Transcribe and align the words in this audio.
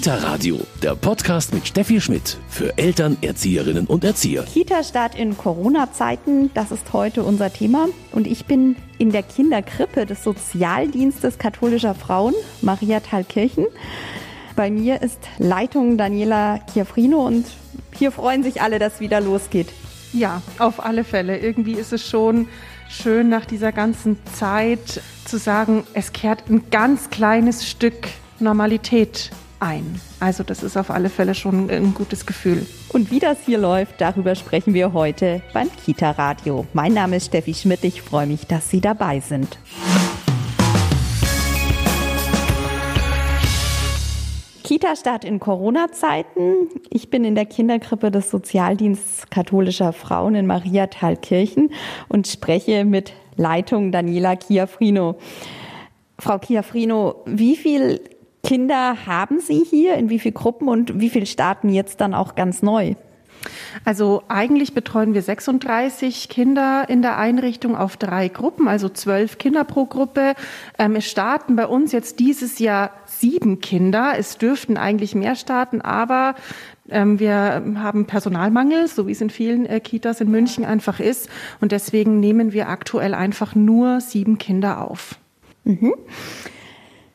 Kita 0.00 0.14
Radio, 0.14 0.58
der 0.82 0.94
Podcast 0.94 1.52
mit 1.52 1.68
Steffi 1.68 2.00
Schmidt 2.00 2.38
für 2.48 2.78
Eltern, 2.78 3.18
Erzieherinnen 3.20 3.86
und 3.86 4.02
Erzieher. 4.02 4.44
Kita-Start 4.44 5.14
in 5.14 5.36
Corona-Zeiten, 5.36 6.50
das 6.54 6.70
ist 6.70 6.94
heute 6.94 7.22
unser 7.22 7.52
Thema. 7.52 7.86
Und 8.10 8.26
ich 8.26 8.46
bin 8.46 8.76
in 8.96 9.12
der 9.12 9.22
Kinderkrippe 9.22 10.06
des 10.06 10.24
Sozialdienstes 10.24 11.36
katholischer 11.36 11.94
Frauen, 11.94 12.32
Maria 12.62 13.00
Thalkirchen. 13.00 13.66
Bei 14.56 14.70
mir 14.70 15.02
ist 15.02 15.18
Leitung 15.36 15.98
Daniela 15.98 16.60
Chiafrino 16.72 17.26
und 17.26 17.44
hier 17.94 18.10
freuen 18.10 18.42
sich 18.42 18.62
alle, 18.62 18.78
dass 18.78 19.00
wieder 19.00 19.20
losgeht. 19.20 19.68
Ja, 20.14 20.40
auf 20.58 20.82
alle 20.82 21.04
Fälle. 21.04 21.36
Irgendwie 21.36 21.74
ist 21.74 21.92
es 21.92 22.08
schon 22.08 22.48
schön 22.88 23.28
nach 23.28 23.44
dieser 23.44 23.70
ganzen 23.70 24.16
Zeit 24.32 25.02
zu 25.26 25.36
sagen, 25.36 25.84
es 25.92 26.14
kehrt 26.14 26.48
ein 26.48 26.70
ganz 26.70 27.10
kleines 27.10 27.68
Stück 27.68 28.08
Normalität 28.38 29.30
ein. 29.60 30.00
Also 30.18 30.42
das 30.42 30.62
ist 30.62 30.76
auf 30.76 30.90
alle 30.90 31.08
Fälle 31.08 31.34
schon 31.34 31.70
ein 31.70 31.94
gutes 31.94 32.26
Gefühl. 32.26 32.66
Und 32.88 33.10
wie 33.10 33.18
das 33.18 33.38
hier 33.46 33.58
läuft, 33.58 34.00
darüber 34.00 34.34
sprechen 34.34 34.74
wir 34.74 34.92
heute 34.92 35.42
beim 35.52 35.70
Kita 35.84 36.10
Radio. 36.12 36.66
Mein 36.72 36.94
Name 36.94 37.16
ist 37.16 37.26
Steffi 37.26 37.54
Schmidt. 37.54 37.84
Ich 37.84 38.02
freue 38.02 38.26
mich, 38.26 38.46
dass 38.46 38.70
Sie 38.70 38.80
dabei 38.80 39.20
sind. 39.20 39.58
Kita-Start 44.70 45.24
in 45.24 45.40
Corona-Zeiten. 45.40 46.68
Ich 46.90 47.10
bin 47.10 47.24
in 47.24 47.34
der 47.34 47.44
Kinderkrippe 47.44 48.12
des 48.12 48.30
Sozialdienstes 48.30 49.28
katholischer 49.28 49.92
Frauen 49.92 50.36
in 50.36 50.46
Mariathalkirchen 50.46 51.72
und 52.08 52.28
spreche 52.28 52.84
mit 52.84 53.12
Leitung 53.34 53.90
Daniela 53.90 54.36
Chiafrino. 54.36 55.18
Frau 56.20 56.38
Chiafrino, 56.38 57.16
wie 57.26 57.56
viele 57.56 58.00
Kinder 58.42 59.06
haben 59.06 59.40
Sie 59.40 59.64
hier? 59.68 59.94
In 59.94 60.10
wie 60.10 60.18
vielen 60.18 60.34
Gruppen 60.34 60.68
und 60.68 61.00
wie 61.00 61.10
viele 61.10 61.26
starten 61.26 61.68
jetzt 61.68 62.00
dann 62.00 62.14
auch 62.14 62.34
ganz 62.34 62.62
neu? 62.62 62.94
Also 63.84 64.22
eigentlich 64.28 64.74
betreuen 64.74 65.14
wir 65.14 65.22
36 65.22 66.28
Kinder 66.28 66.84
in 66.88 67.02
der 67.02 67.16
Einrichtung 67.16 67.76
auf 67.76 67.96
drei 67.96 68.28
Gruppen, 68.28 68.68
also 68.68 68.88
zwölf 68.88 69.38
Kinder 69.38 69.64
pro 69.64 69.86
Gruppe. 69.86 70.34
Ähm, 70.78 70.96
es 70.96 71.06
starten 71.06 71.56
bei 71.56 71.66
uns 71.66 71.92
jetzt 71.92 72.18
dieses 72.18 72.58
Jahr 72.58 72.90
sieben 73.06 73.60
Kinder. 73.60 74.12
Es 74.18 74.36
dürften 74.38 74.76
eigentlich 74.76 75.14
mehr 75.14 75.36
starten, 75.36 75.80
aber 75.80 76.34
ähm, 76.90 77.18
wir 77.18 77.62
haben 77.76 78.06
Personalmangel, 78.06 78.88
so 78.88 79.06
wie 79.06 79.12
es 79.12 79.20
in 79.20 79.30
vielen 79.30 79.66
äh, 79.66 79.80
Kitas 79.80 80.20
in 80.20 80.30
München 80.30 80.64
einfach 80.64 81.00
ist. 81.00 81.30
Und 81.60 81.72
deswegen 81.72 82.20
nehmen 82.20 82.52
wir 82.52 82.68
aktuell 82.68 83.14
einfach 83.14 83.54
nur 83.54 84.00
sieben 84.00 84.38
Kinder 84.38 84.82
auf. 84.82 85.16
Mhm. 85.64 85.94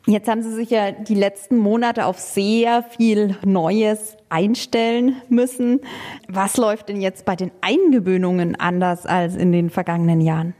Jetzt 0.08 0.28
haben 0.28 0.42
Sie 0.42 0.52
sich 0.52 0.70
ja 0.70 0.92
die 0.92 1.16
letzten 1.16 1.56
Monate 1.56 2.06
auf 2.06 2.20
sehr 2.20 2.84
viel 2.84 3.36
Neues 3.44 4.16
einstellen 4.28 5.16
müssen. 5.28 5.80
Was 6.28 6.56
läuft 6.56 6.90
denn 6.90 7.00
jetzt 7.00 7.24
bei 7.24 7.34
den 7.34 7.50
Eingewöhnungen 7.60 8.54
anders 8.54 9.04
als 9.04 9.34
in 9.34 9.50
den 9.50 9.68
vergangenen 9.68 10.20
Jahren? 10.20 10.54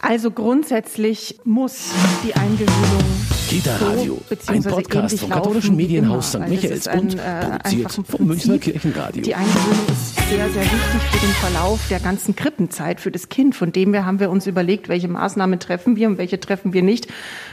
Also 0.00 0.30
grundsätzlich 0.30 1.40
muss 1.44 1.92
die 2.24 2.34
Eingewöhnung 2.34 3.31
Kita 3.52 3.76
Radio, 3.82 4.18
so, 4.30 4.50
ein 4.50 4.62
Podcast 4.62 5.20
vom 5.20 5.28
katholischen 5.28 5.76
Medienhaus 5.76 6.30
St. 6.30 6.48
Michaelsbund, 6.48 7.18
äh, 7.18 7.58
produziert 7.58 7.92
vom 7.92 8.26
Münchner 8.26 8.56
Kirchenradio. 8.56 9.22
Die 9.22 9.34
Eingewöhnung 9.34 9.86
ist 9.88 10.16
sehr, 10.30 10.48
sehr 10.48 10.62
wichtig 10.62 11.02
für 11.10 11.26
den 11.26 11.34
Verlauf 11.34 11.80
der 11.90 12.00
ganzen 12.00 12.34
Krippenzeit 12.34 12.98
für 12.98 13.10
das 13.10 13.28
Kind. 13.28 13.54
Von 13.54 13.70
dem 13.70 13.92
her 13.92 14.06
haben 14.06 14.20
wir 14.20 14.30
uns 14.30 14.46
überlegt, 14.46 14.88
welche 14.88 15.08
Maßnahmen 15.08 15.60
treffen 15.60 15.96
wir 15.96 16.08
und 16.08 16.16
welche 16.16 16.40
treffen 16.40 16.72
wir 16.72 16.80
nicht. 16.80 17.08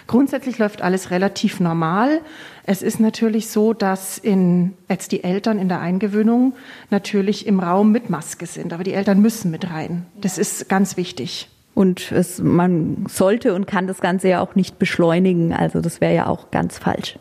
Grundsätzlich 0.07 0.57
läuft 0.57 0.81
alles 0.81 1.11
relativ 1.11 1.59
normal. 1.59 2.21
Es 2.63 2.81
ist 2.81 3.01
natürlich 3.01 3.49
so, 3.49 3.73
dass 3.73 4.17
in, 4.17 4.75
jetzt 4.87 5.11
die 5.11 5.25
Eltern 5.25 5.59
in 5.59 5.67
der 5.67 5.81
Eingewöhnung 5.81 6.53
natürlich 6.91 7.45
im 7.45 7.59
Raum 7.59 7.91
mit 7.91 8.09
Maske 8.09 8.45
sind. 8.45 8.71
Aber 8.71 8.85
die 8.85 8.93
Eltern 8.93 9.19
müssen 9.19 9.51
mit 9.51 9.69
rein. 9.69 10.05
Das 10.15 10.37
ist 10.37 10.69
ganz 10.69 10.95
wichtig. 10.95 11.49
Und 11.73 12.11
es, 12.11 12.39
man 12.39 13.05
sollte 13.07 13.53
und 13.53 13.67
kann 13.67 13.87
das 13.87 14.01
Ganze 14.01 14.29
ja 14.29 14.41
auch 14.41 14.55
nicht 14.55 14.79
beschleunigen. 14.79 15.53
Also 15.53 15.81
das 15.81 16.01
wäre 16.01 16.13
ja 16.13 16.27
auch 16.27 16.51
ganz 16.51 16.77
falsch. 16.77 17.17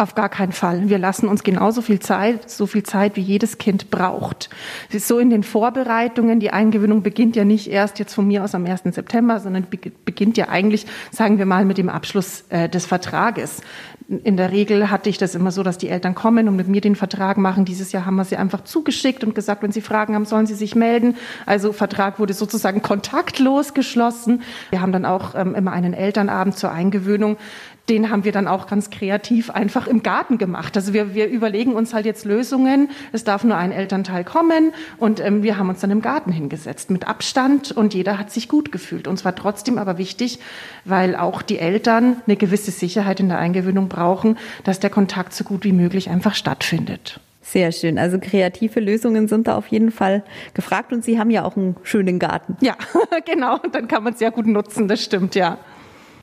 Auf 0.00 0.14
gar 0.14 0.30
keinen 0.30 0.52
Fall. 0.52 0.88
Wir 0.88 0.96
lassen 0.96 1.28
uns 1.28 1.42
genauso 1.42 1.82
viel 1.82 2.00
Zeit, 2.00 2.48
so 2.48 2.66
viel 2.66 2.82
Zeit, 2.84 3.16
wie 3.16 3.20
jedes 3.20 3.58
Kind 3.58 3.90
braucht. 3.90 4.48
Es 4.88 4.94
ist 4.94 5.08
so 5.08 5.18
in 5.18 5.28
den 5.28 5.42
Vorbereitungen. 5.42 6.40
Die 6.40 6.54
Eingewöhnung 6.54 7.02
beginnt 7.02 7.36
ja 7.36 7.44
nicht 7.44 7.70
erst 7.70 7.98
jetzt 7.98 8.14
von 8.14 8.26
mir 8.26 8.42
aus 8.42 8.54
am 8.54 8.64
1. 8.64 8.84
September, 8.94 9.40
sondern 9.40 9.66
beginnt 10.06 10.38
ja 10.38 10.48
eigentlich, 10.48 10.86
sagen 11.10 11.36
wir 11.36 11.44
mal, 11.44 11.66
mit 11.66 11.76
dem 11.76 11.90
Abschluss 11.90 12.44
äh, 12.48 12.70
des 12.70 12.86
Vertrages. 12.86 13.60
In 14.08 14.38
der 14.38 14.50
Regel 14.52 14.90
hatte 14.90 15.10
ich 15.10 15.18
das 15.18 15.34
immer 15.34 15.50
so, 15.50 15.62
dass 15.62 15.76
die 15.76 15.90
Eltern 15.90 16.14
kommen 16.14 16.48
und 16.48 16.56
mit 16.56 16.66
mir 16.66 16.80
den 16.80 16.96
Vertrag 16.96 17.36
machen. 17.36 17.66
Dieses 17.66 17.92
Jahr 17.92 18.06
haben 18.06 18.16
wir 18.16 18.24
sie 18.24 18.38
einfach 18.38 18.64
zugeschickt 18.64 19.22
und 19.22 19.34
gesagt, 19.34 19.62
wenn 19.62 19.70
sie 19.70 19.82
Fragen 19.82 20.14
haben, 20.14 20.24
sollen 20.24 20.46
sie 20.46 20.54
sich 20.54 20.74
melden. 20.74 21.14
Also 21.44 21.74
Vertrag 21.74 22.18
wurde 22.18 22.32
sozusagen 22.32 22.80
kontaktlos 22.90 23.74
geschlossen. 23.74 24.40
Wir 24.70 24.80
haben 24.80 24.92
dann 24.92 25.04
auch 25.04 25.34
ähm, 25.34 25.54
immer 25.54 25.72
einen 25.72 25.92
Elternabend 25.92 26.56
zur 26.56 26.72
Eingewöhnung 26.72 27.36
den 27.90 28.08
haben 28.08 28.24
wir 28.24 28.30
dann 28.30 28.46
auch 28.46 28.68
ganz 28.68 28.88
kreativ 28.88 29.50
einfach 29.50 29.88
im 29.88 30.02
Garten 30.02 30.38
gemacht. 30.38 30.76
Also 30.76 30.94
wir, 30.94 31.14
wir 31.14 31.26
überlegen 31.26 31.74
uns 31.74 31.92
halt 31.92 32.06
jetzt 32.06 32.24
Lösungen. 32.24 32.88
Es 33.12 33.24
darf 33.24 33.42
nur 33.42 33.56
ein 33.56 33.72
Elternteil 33.72 34.22
kommen 34.22 34.72
und 34.96 35.18
ähm, 35.18 35.42
wir 35.42 35.58
haben 35.58 35.68
uns 35.68 35.80
dann 35.80 35.90
im 35.90 36.00
Garten 36.00 36.30
hingesetzt 36.30 36.90
mit 36.90 37.08
Abstand 37.08 37.72
und 37.72 37.92
jeder 37.92 38.16
hat 38.16 38.30
sich 38.30 38.48
gut 38.48 38.70
gefühlt. 38.70 39.08
Uns 39.08 39.24
war 39.24 39.34
trotzdem 39.34 39.76
aber 39.76 39.98
wichtig, 39.98 40.38
weil 40.84 41.16
auch 41.16 41.42
die 41.42 41.58
Eltern 41.58 42.16
eine 42.26 42.36
gewisse 42.36 42.70
Sicherheit 42.70 43.18
in 43.18 43.28
der 43.28 43.38
Eingewöhnung 43.38 43.88
brauchen, 43.88 44.38
dass 44.62 44.78
der 44.78 44.90
Kontakt 44.90 45.34
so 45.34 45.42
gut 45.42 45.64
wie 45.64 45.72
möglich 45.72 46.08
einfach 46.10 46.36
stattfindet. 46.36 47.18
Sehr 47.42 47.72
schön. 47.72 47.98
Also 47.98 48.20
kreative 48.20 48.78
Lösungen 48.78 49.26
sind 49.26 49.48
da 49.48 49.56
auf 49.56 49.66
jeden 49.66 49.90
Fall 49.90 50.22
gefragt 50.54 50.92
und 50.92 51.02
Sie 51.02 51.18
haben 51.18 51.30
ja 51.30 51.44
auch 51.44 51.56
einen 51.56 51.74
schönen 51.82 52.20
Garten. 52.20 52.56
Ja, 52.60 52.76
genau. 53.26 53.58
Dann 53.72 53.88
kann 53.88 54.04
man 54.04 54.12
es 54.12 54.20
sehr 54.20 54.30
gut 54.30 54.46
nutzen. 54.46 54.86
Das 54.86 55.02
stimmt, 55.02 55.34
ja. 55.34 55.58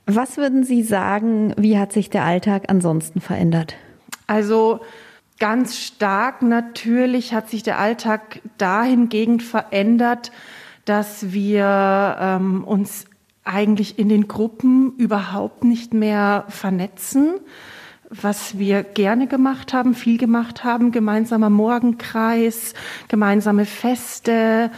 Was 0.07 0.37
würden 0.37 0.63
Sie 0.63 0.83
sagen, 0.83 1.53
wie 1.57 1.77
hat 1.77 1.91
sich 1.91 2.09
der 2.09 2.23
Alltag 2.23 2.63
ansonsten 2.69 3.21
verändert? 3.21 3.75
Also 4.25 4.79
ganz 5.37 5.77
stark 5.77 6.41
natürlich 6.41 7.33
hat 7.33 7.49
sich 7.49 7.61
der 7.61 7.77
Alltag 7.77 8.41
dahingegen 8.57 9.41
verändert, 9.41 10.31
dass 10.85 11.33
wir 11.33 12.17
ähm, 12.19 12.63
uns 12.63 13.05
eigentlich 13.43 13.99
in 13.99 14.09
den 14.09 14.27
Gruppen 14.27 14.95
überhaupt 14.95 15.63
nicht 15.63 15.93
mehr 15.93 16.45
vernetzen 16.47 17.35
was 18.09 18.57
wir 18.57 18.83
gerne 18.83 19.27
gemacht 19.27 19.73
haben, 19.73 19.93
viel 19.93 20.17
gemacht 20.17 20.63
haben, 20.63 20.91
gemeinsamer 20.91 21.49
Morgenkreis, 21.49 22.73
gemeinsame 23.07 23.65
Feste, 23.65 24.71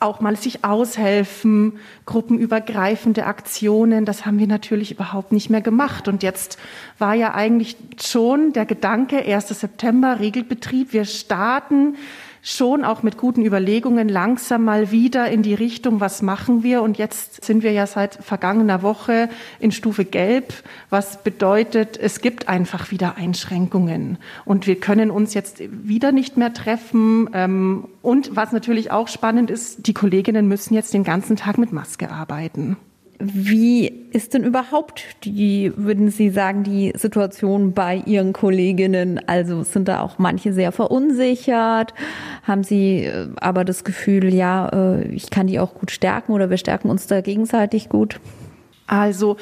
auch 0.00 0.20
mal 0.20 0.36
sich 0.36 0.64
aushelfen, 0.64 1.78
gruppenübergreifende 2.06 3.26
Aktionen, 3.26 4.04
das 4.04 4.26
haben 4.26 4.38
wir 4.38 4.46
natürlich 4.46 4.92
überhaupt 4.92 5.32
nicht 5.32 5.50
mehr 5.50 5.60
gemacht. 5.60 6.08
Und 6.08 6.22
jetzt 6.22 6.58
war 6.98 7.14
ja 7.14 7.34
eigentlich 7.34 7.76
schon 8.00 8.52
der 8.52 8.66
Gedanke, 8.66 9.24
1. 9.24 9.48
September, 9.48 10.20
Regelbetrieb, 10.20 10.92
wir 10.92 11.04
starten 11.04 11.96
schon 12.42 12.84
auch 12.84 13.02
mit 13.02 13.16
guten 13.16 13.44
Überlegungen 13.44 14.08
langsam 14.08 14.64
mal 14.64 14.90
wieder 14.90 15.30
in 15.30 15.42
die 15.42 15.54
Richtung, 15.54 16.00
was 16.00 16.22
machen 16.22 16.62
wir? 16.62 16.82
Und 16.82 16.98
jetzt 16.98 17.44
sind 17.44 17.62
wir 17.62 17.72
ja 17.72 17.86
seit 17.86 18.14
vergangener 18.14 18.82
Woche 18.82 19.28
in 19.60 19.72
Stufe 19.72 20.04
Gelb, 20.04 20.52
was 20.90 21.22
bedeutet, 21.22 21.98
es 21.98 22.20
gibt 22.20 22.48
einfach 22.48 22.90
wieder 22.90 23.16
Einschränkungen. 23.16 24.18
Und 24.44 24.66
wir 24.66 24.80
können 24.80 25.10
uns 25.10 25.34
jetzt 25.34 25.60
wieder 25.70 26.12
nicht 26.12 26.36
mehr 26.36 26.52
treffen. 26.54 27.30
Ähm, 27.32 27.88
und 28.02 28.34
was 28.36 28.52
natürlich 28.52 28.90
auch 28.90 29.08
spannend 29.08 29.50
ist, 29.50 29.86
die 29.86 29.94
Kolleginnen 29.94 30.48
müssen 30.48 30.74
jetzt 30.74 30.94
den 30.94 31.04
ganzen 31.04 31.36
Tag 31.36 31.58
mit 31.58 31.72
Maske 31.72 32.10
arbeiten. 32.10 32.76
Wie 33.20 33.88
ist 34.12 34.34
denn 34.34 34.44
überhaupt 34.44 35.24
die, 35.24 35.72
würden 35.76 36.08
Sie 36.10 36.30
sagen, 36.30 36.62
die 36.62 36.92
Situation 36.96 37.72
bei 37.72 37.96
Ihren 38.06 38.32
Kolleginnen? 38.32 39.20
Also 39.26 39.64
sind 39.64 39.88
da 39.88 40.02
auch 40.02 40.18
manche 40.18 40.52
sehr 40.52 40.70
verunsichert? 40.70 41.94
Haben 42.44 42.62
Sie 42.62 43.06
äh, 43.06 43.28
aber 43.40 43.64
das 43.64 43.82
Gefühl, 43.82 44.32
ja, 44.32 44.68
äh, 44.68 45.08
ich 45.08 45.30
kann 45.30 45.48
die 45.48 45.58
auch 45.58 45.74
gut 45.74 45.90
stärken 45.90 46.32
oder 46.32 46.48
wir 46.48 46.58
stärken 46.58 46.90
uns 46.90 47.08
da 47.08 47.20
gegenseitig 47.20 47.88
gut? 47.88 48.20
Also 48.86 49.36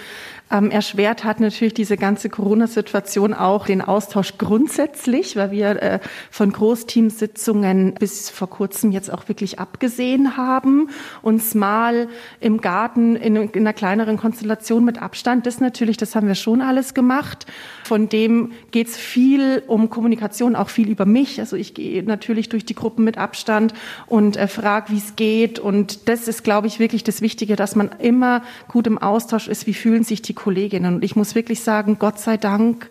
ähm, 0.51 0.71
erschwert 0.71 1.25
hat 1.25 1.41
natürlich 1.41 1.75
diese 1.75 1.97
ganze 1.97 2.29
Corona-Situation 2.29 3.35
auch 3.35 3.67
den 3.67 3.83
Austausch 3.83 4.39
grundsätzlich, 4.39 5.35
weil 5.35 5.51
wir 5.51 5.83
äh, 5.83 5.99
von 6.31 6.53
Großteamsitzungen 6.53 7.95
bis 7.95 8.31
vor 8.31 8.49
kurzem 8.49 8.93
jetzt 8.93 9.13
auch 9.13 9.29
wirklich 9.29 9.59
abgesehen 9.59 10.37
haben, 10.37 10.91
uns 11.23 11.55
mal 11.55 12.09
im 12.39 12.61
Garten 12.61 13.17
in, 13.17 13.35
in 13.35 13.61
einer 13.61 13.73
kleineren 13.73 14.19
Konstellation 14.19 14.85
mit 14.85 15.03
Abstand, 15.03 15.47
das 15.47 15.61
natürlich, 15.61 15.97
das 15.97 16.15
haben 16.15 16.29
wir 16.29 16.37
schon 16.37 16.63
alles 16.63 16.95
gemacht. 16.95 17.47
Von 17.85 18.09
dem 18.09 18.53
geht 18.71 18.89
es 18.89 18.97
viel 18.97 19.65
um 19.67 19.91
Kommunikation, 19.91 20.55
auch 20.55 20.69
viel 20.69 20.89
über 20.89 21.07
mich. 21.07 21.41
Also 21.41 21.57
ich 21.57 21.75
gehe 21.75 22.05
natürlich 22.05 22.49
durch 22.49 22.65
die 22.65 22.75
Gruppen 22.75 23.05
mit 23.05 23.19
Abstand 23.19 23.75
und 24.07 24.37
äh, 24.37 24.47
frage, 24.47 24.93
wie 24.93 24.99
es 24.99 25.17
geht. 25.17 25.59
Und 25.59 26.09
das 26.09 26.29
ist, 26.29 26.45
glaube 26.45 26.69
ich, 26.69 26.79
wirklich 26.79 27.03
das 27.03 27.21
Wichtige, 27.21 27.57
dass 27.57 27.75
man 27.75 27.91
immer 27.99 28.43
gut 28.69 28.87
im 28.87 28.99
Austausch 28.99 29.49
ist. 29.49 29.67
Wie 29.67 29.75
fühlen 29.75 30.05
sich 30.05 30.23
die 30.23 30.36
Kolleginnen. 30.37 30.95
Und 30.95 31.05
ich 31.05 31.17
muss 31.17 31.35
wirklich 31.35 31.61
sagen, 31.63 31.99
Gott 31.99 32.21
sei 32.21 32.37
Dank 32.37 32.91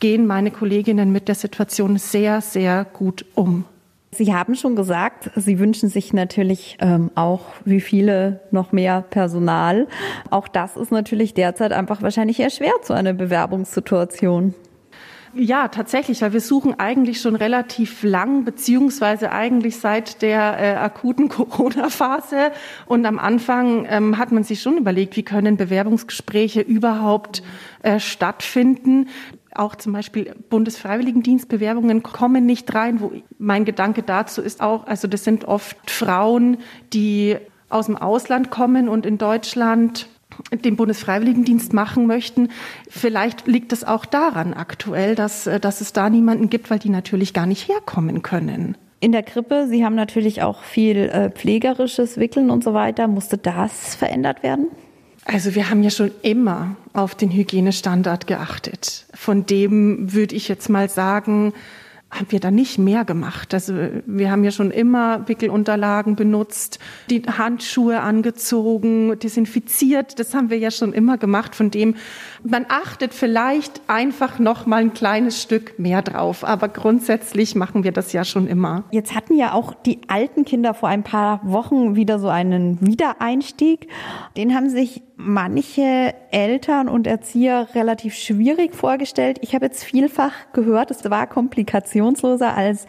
gehen 0.00 0.26
meine 0.26 0.50
Kolleginnen 0.50 1.12
mit 1.12 1.28
der 1.28 1.36
Situation 1.36 1.96
sehr, 1.98 2.40
sehr 2.40 2.84
gut 2.84 3.24
um. 3.36 3.64
Sie 4.10 4.34
haben 4.34 4.54
schon 4.54 4.74
gesagt, 4.74 5.30
Sie 5.36 5.58
wünschen 5.58 5.90
sich 5.90 6.12
natürlich 6.12 6.78
ähm, 6.80 7.10
auch, 7.14 7.42
wie 7.64 7.80
viele, 7.80 8.40
noch 8.50 8.72
mehr 8.72 9.02
Personal. 9.02 9.86
Auch 10.30 10.48
das 10.48 10.76
ist 10.76 10.90
natürlich 10.90 11.34
derzeit 11.34 11.72
einfach 11.72 12.02
wahrscheinlich 12.02 12.40
eher 12.40 12.50
schwer 12.50 12.72
zu 12.82 12.94
einer 12.94 13.12
Bewerbungssituation. 13.12 14.54
Ja, 15.40 15.68
tatsächlich, 15.68 16.20
weil 16.20 16.32
wir 16.32 16.40
suchen 16.40 16.80
eigentlich 16.80 17.20
schon 17.20 17.36
relativ 17.36 18.02
lang, 18.02 18.44
beziehungsweise 18.44 19.30
eigentlich 19.30 19.78
seit 19.78 20.20
der 20.20 20.58
äh, 20.58 20.76
akuten 20.76 21.28
Corona-Phase. 21.28 22.50
Und 22.86 23.06
am 23.06 23.20
Anfang 23.20 23.86
ähm, 23.88 24.18
hat 24.18 24.32
man 24.32 24.42
sich 24.42 24.60
schon 24.60 24.76
überlegt, 24.78 25.16
wie 25.16 25.22
können 25.22 25.56
Bewerbungsgespräche 25.56 26.60
überhaupt 26.60 27.44
äh, 27.82 28.00
stattfinden 28.00 29.08
auch 29.54 29.74
zum 29.74 29.92
Beispiel 29.92 30.36
Bundesfreiwilligendienstbewerbungen 30.50 32.04
kommen 32.04 32.46
nicht 32.46 32.72
rein, 32.74 33.00
wo 33.00 33.12
mein 33.38 33.64
Gedanke 33.64 34.04
dazu 34.04 34.40
ist 34.40 34.60
auch, 34.60 34.86
also 34.86 35.08
das 35.08 35.24
sind 35.24 35.46
oft 35.46 35.90
Frauen, 35.90 36.58
die 36.92 37.36
aus 37.68 37.86
dem 37.86 37.96
Ausland 37.96 38.50
kommen 38.50 38.88
und 38.88 39.04
in 39.04 39.18
Deutschland 39.18 40.06
den 40.52 40.76
Bundesfreiwilligendienst 40.76 41.72
machen 41.72 42.06
möchten. 42.06 42.48
Vielleicht 42.88 43.46
liegt 43.46 43.72
es 43.72 43.84
auch 43.84 44.04
daran 44.04 44.54
aktuell, 44.54 45.14
dass, 45.14 45.48
dass 45.60 45.80
es 45.80 45.92
da 45.92 46.10
niemanden 46.10 46.50
gibt, 46.50 46.70
weil 46.70 46.78
die 46.78 46.90
natürlich 46.90 47.34
gar 47.34 47.46
nicht 47.46 47.68
herkommen 47.68 48.22
können. 48.22 48.76
In 49.00 49.12
der 49.12 49.22
Krippe, 49.22 49.68
Sie 49.68 49.84
haben 49.84 49.94
natürlich 49.94 50.42
auch 50.42 50.62
viel 50.62 50.96
äh, 50.96 51.30
pflegerisches 51.30 52.18
Wickeln 52.18 52.50
und 52.50 52.64
so 52.64 52.74
weiter. 52.74 53.06
Musste 53.06 53.38
das 53.38 53.94
verändert 53.94 54.42
werden? 54.42 54.66
Also 55.24 55.54
wir 55.54 55.70
haben 55.70 55.82
ja 55.82 55.90
schon 55.90 56.10
immer 56.22 56.76
auf 56.94 57.14
den 57.14 57.30
Hygienestandard 57.30 58.26
geachtet. 58.26 59.06
Von 59.14 59.46
dem 59.46 60.12
würde 60.12 60.34
ich 60.34 60.48
jetzt 60.48 60.68
mal 60.68 60.88
sagen, 60.88 61.52
haben 62.10 62.26
wir 62.30 62.40
da 62.40 62.50
nicht 62.50 62.78
mehr 62.78 63.04
gemacht. 63.04 63.52
Also 63.52 63.74
wir 64.06 64.30
haben 64.30 64.42
ja 64.42 64.50
schon 64.50 64.70
immer 64.70 65.28
Wickelunterlagen 65.28 66.16
benutzt, 66.16 66.78
die 67.10 67.22
Handschuhe 67.22 68.00
angezogen, 68.00 69.18
desinfiziert. 69.18 70.18
Das 70.18 70.34
haben 70.34 70.48
wir 70.48 70.58
ja 70.58 70.70
schon 70.70 70.94
immer 70.94 71.18
gemacht. 71.18 71.54
Von 71.54 71.70
dem 71.70 71.96
man 72.42 72.64
achtet 72.68 73.12
vielleicht 73.12 73.82
einfach 73.88 74.38
noch 74.38 74.64
mal 74.64 74.80
ein 74.80 74.94
kleines 74.94 75.42
Stück 75.42 75.78
mehr 75.78 76.00
drauf. 76.00 76.44
Aber 76.44 76.68
grundsätzlich 76.68 77.54
machen 77.54 77.84
wir 77.84 77.92
das 77.92 78.12
ja 78.12 78.24
schon 78.24 78.46
immer. 78.46 78.84
Jetzt 78.90 79.14
hatten 79.14 79.36
ja 79.36 79.52
auch 79.52 79.74
die 79.74 80.00
alten 80.08 80.44
Kinder 80.44 80.72
vor 80.72 80.88
ein 80.88 81.02
paar 81.02 81.40
Wochen 81.44 81.94
wieder 81.94 82.18
so 82.18 82.28
einen 82.28 82.78
Wiedereinstieg. 82.80 83.88
Den 84.36 84.54
haben 84.54 84.70
sich 84.70 85.02
manche 85.18 86.14
Eltern 86.30 86.88
und 86.88 87.06
Erzieher 87.06 87.66
relativ 87.74 88.14
schwierig 88.14 88.74
vorgestellt. 88.74 89.38
Ich 89.42 89.54
habe 89.54 89.66
jetzt 89.66 89.82
vielfach 89.82 90.32
gehört, 90.52 90.92
es 90.92 91.08
war 91.10 91.26
komplikationsloser 91.98 92.56
als 92.56 92.86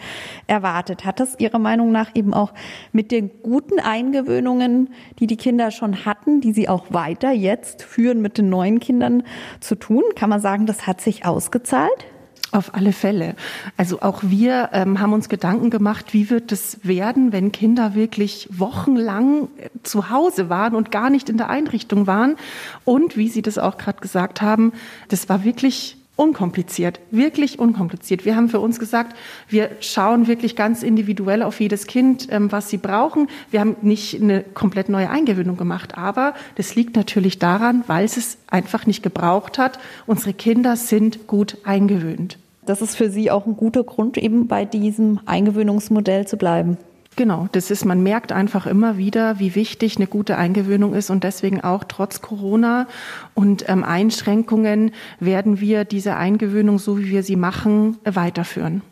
erwartet. 0.47 1.05
Hat 1.05 1.19
das 1.19 1.39
Ihrer 1.39 1.59
Meinung 1.59 1.91
nach 1.91 2.15
eben 2.15 2.33
auch 2.33 2.53
mit 2.91 3.11
den 3.11 3.31
guten 3.43 3.79
Eingewöhnungen, 3.79 4.89
die 5.19 5.27
die 5.27 5.37
Kinder 5.37 5.71
schon 5.71 6.05
hatten, 6.05 6.41
die 6.41 6.53
sie 6.53 6.69
auch 6.69 6.85
weiter 6.89 7.31
jetzt 7.31 7.83
führen 7.83 8.21
mit 8.21 8.37
den 8.37 8.49
neuen 8.49 8.79
Kindern 8.79 9.23
zu 9.59 9.75
tun? 9.75 10.03
Kann 10.15 10.29
man 10.29 10.39
sagen, 10.39 10.65
das 10.65 10.87
hat 10.87 11.01
sich 11.01 11.25
ausgezahlt? 11.25 12.05
Auf 12.51 12.73
alle 12.73 12.93
Fälle. 12.93 13.35
Also 13.77 14.01
auch 14.01 14.21
wir 14.23 14.69
ähm, 14.73 14.99
haben 14.99 15.13
uns 15.13 15.29
Gedanken 15.29 15.69
gemacht, 15.69 16.13
wie 16.13 16.31
wird 16.31 16.51
es 16.51 16.79
werden, 16.81 17.31
wenn 17.31 17.51
Kinder 17.51 17.93
wirklich 17.93 18.49
wochenlang 18.51 19.49
äh, 19.57 19.69
zu 19.83 20.09
Hause 20.09 20.49
waren 20.49 20.73
und 20.73 20.89
gar 20.89 21.11
nicht 21.11 21.29
in 21.29 21.37
der 21.37 21.51
Einrichtung 21.51 22.07
waren. 22.07 22.37
Und 22.85 23.17
wie 23.17 23.29
Sie 23.29 23.43
das 23.43 23.59
auch 23.59 23.77
gerade 23.77 23.99
gesagt 23.99 24.41
haben, 24.41 24.73
das 25.09 25.29
war 25.29 25.43
wirklich 25.43 25.98
unkompliziert, 26.19 26.99
wirklich 27.11 27.59
unkompliziert. 27.59 28.25
Wir 28.25 28.35
haben 28.35 28.49
für 28.49 28.59
uns 28.59 28.77
gesagt, 28.77 29.15
wir 29.47 29.71
schauen 29.79 30.27
wirklich 30.27 30.57
ganz 30.57 30.83
individuell 30.83 31.41
auf 31.41 31.61
jedes 31.61 31.87
Kind, 31.87 32.27
ähm, 32.29 32.51
was 32.51 32.69
sie 32.69 32.77
brauchen. 32.77 33.29
Wir 33.51 33.61
haben 33.61 33.77
nicht 33.81 34.21
eine 34.21 34.43
komplett 34.43 34.89
neue 34.89 35.09
Eingewöhnung 35.09 35.55
gemacht, 35.55 35.97
aber 35.97 36.33
das 36.55 36.75
liegt 36.75 36.97
natürlich 36.97 37.39
daran, 37.39 37.85
weil 37.87 38.03
es 38.03 38.17
es 38.17 38.37
einfach 38.47 38.85
nicht 38.85 39.01
gebraucht 39.01 39.57
hat. 39.57 39.79
Unsere 40.07 40.33
Kinder 40.33 40.75
sind 40.75 41.25
gut 41.25 41.57
eingewöhnt. 41.63 42.37
Das 42.65 42.81
ist 42.81 42.95
für 42.95 43.09
Sie 43.09 43.31
auch 43.31 43.45
ein 43.45 43.55
guter 43.55 43.83
Grund, 43.83 44.17
eben 44.17 44.47
bei 44.47 44.65
diesem 44.65 45.21
Eingewöhnungsmodell 45.25 46.27
zu 46.27 46.35
bleiben. 46.35 46.77
Genau, 47.19 47.49
das 47.51 47.69
ist, 47.69 47.83
man 47.83 48.01
merkt 48.01 48.31
einfach 48.31 48.65
immer 48.65 48.97
wieder, 48.97 49.39
wie 49.39 49.53
wichtig 49.53 49.97
eine 49.97 50.07
gute 50.07 50.37
Eingewöhnung 50.37 50.93
ist 50.93 51.09
und 51.09 51.25
deswegen 51.25 51.59
auch 51.59 51.83
trotz 51.83 52.21
Corona 52.21 52.87
und 53.33 53.67
ähm, 53.67 53.83
Einschränkungen 53.83 54.91
werden 55.19 55.59
wir 55.59 55.83
diese 55.83 56.15
Eingewöhnung, 56.15 56.79
so 56.79 56.97
wie 56.97 57.09
wir 57.09 57.21
sie 57.21 57.35
machen, 57.35 57.97
weiterführen. 58.05 58.83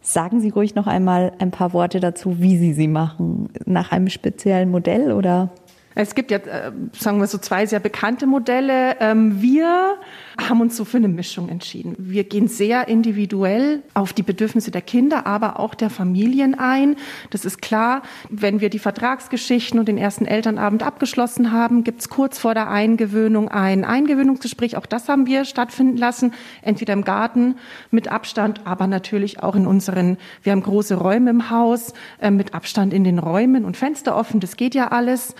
Sagen 0.00 0.40
Sie 0.40 0.48
ruhig 0.48 0.74
noch 0.74 0.88
einmal 0.88 1.34
ein 1.38 1.52
paar 1.52 1.72
Worte 1.72 2.00
dazu, 2.00 2.40
wie 2.40 2.58
Sie 2.58 2.72
sie 2.72 2.88
machen. 2.88 3.50
Nach 3.66 3.92
einem 3.92 4.08
speziellen 4.08 4.68
Modell 4.68 5.12
oder? 5.12 5.50
Es 5.98 6.14
gibt 6.14 6.30
ja, 6.30 6.36
äh, 6.36 6.72
sagen 6.92 7.20
wir 7.20 7.26
so, 7.26 7.38
zwei 7.38 7.64
sehr 7.64 7.80
bekannte 7.80 8.26
Modelle. 8.26 8.96
Ähm, 9.00 9.40
wir 9.40 9.96
haben 10.36 10.60
uns 10.60 10.76
so 10.76 10.84
für 10.84 10.98
eine 10.98 11.08
Mischung 11.08 11.48
entschieden. 11.48 11.94
Wir 11.98 12.24
gehen 12.24 12.48
sehr 12.48 12.88
individuell 12.88 13.82
auf 13.94 14.12
die 14.12 14.22
Bedürfnisse 14.22 14.70
der 14.70 14.82
Kinder, 14.82 15.26
aber 15.26 15.58
auch 15.58 15.74
der 15.74 15.88
Familien 15.88 16.54
ein. 16.54 16.96
Das 17.30 17.46
ist 17.46 17.62
klar, 17.62 18.02
wenn 18.28 18.60
wir 18.60 18.68
die 18.68 18.78
Vertragsgeschichten 18.78 19.80
und 19.80 19.88
den 19.88 19.96
ersten 19.96 20.26
Elternabend 20.26 20.82
abgeschlossen 20.82 21.50
haben, 21.50 21.82
gibt 21.82 22.00
es 22.02 22.10
kurz 22.10 22.38
vor 22.38 22.52
der 22.52 22.68
Eingewöhnung 22.68 23.48
ein 23.48 23.86
Eingewöhnungsgespräch. 23.86 24.76
Auch 24.76 24.84
das 24.84 25.08
haben 25.08 25.26
wir 25.26 25.46
stattfinden 25.46 25.96
lassen, 25.96 26.34
entweder 26.60 26.92
im 26.92 27.04
Garten 27.04 27.56
mit 27.90 28.08
Abstand, 28.08 28.66
aber 28.66 28.86
natürlich 28.86 29.42
auch 29.42 29.56
in 29.56 29.66
unseren, 29.66 30.18
wir 30.42 30.52
haben 30.52 30.62
große 30.62 30.96
Räume 30.96 31.30
im 31.30 31.48
Haus, 31.48 31.94
äh, 32.20 32.30
mit 32.30 32.52
Abstand 32.52 32.92
in 32.92 33.02
den 33.02 33.18
Räumen 33.18 33.64
und 33.64 33.78
Fenster 33.78 34.14
offen. 34.14 34.40
Das 34.40 34.58
geht 34.58 34.74
ja 34.74 34.88
alles. 34.88 35.34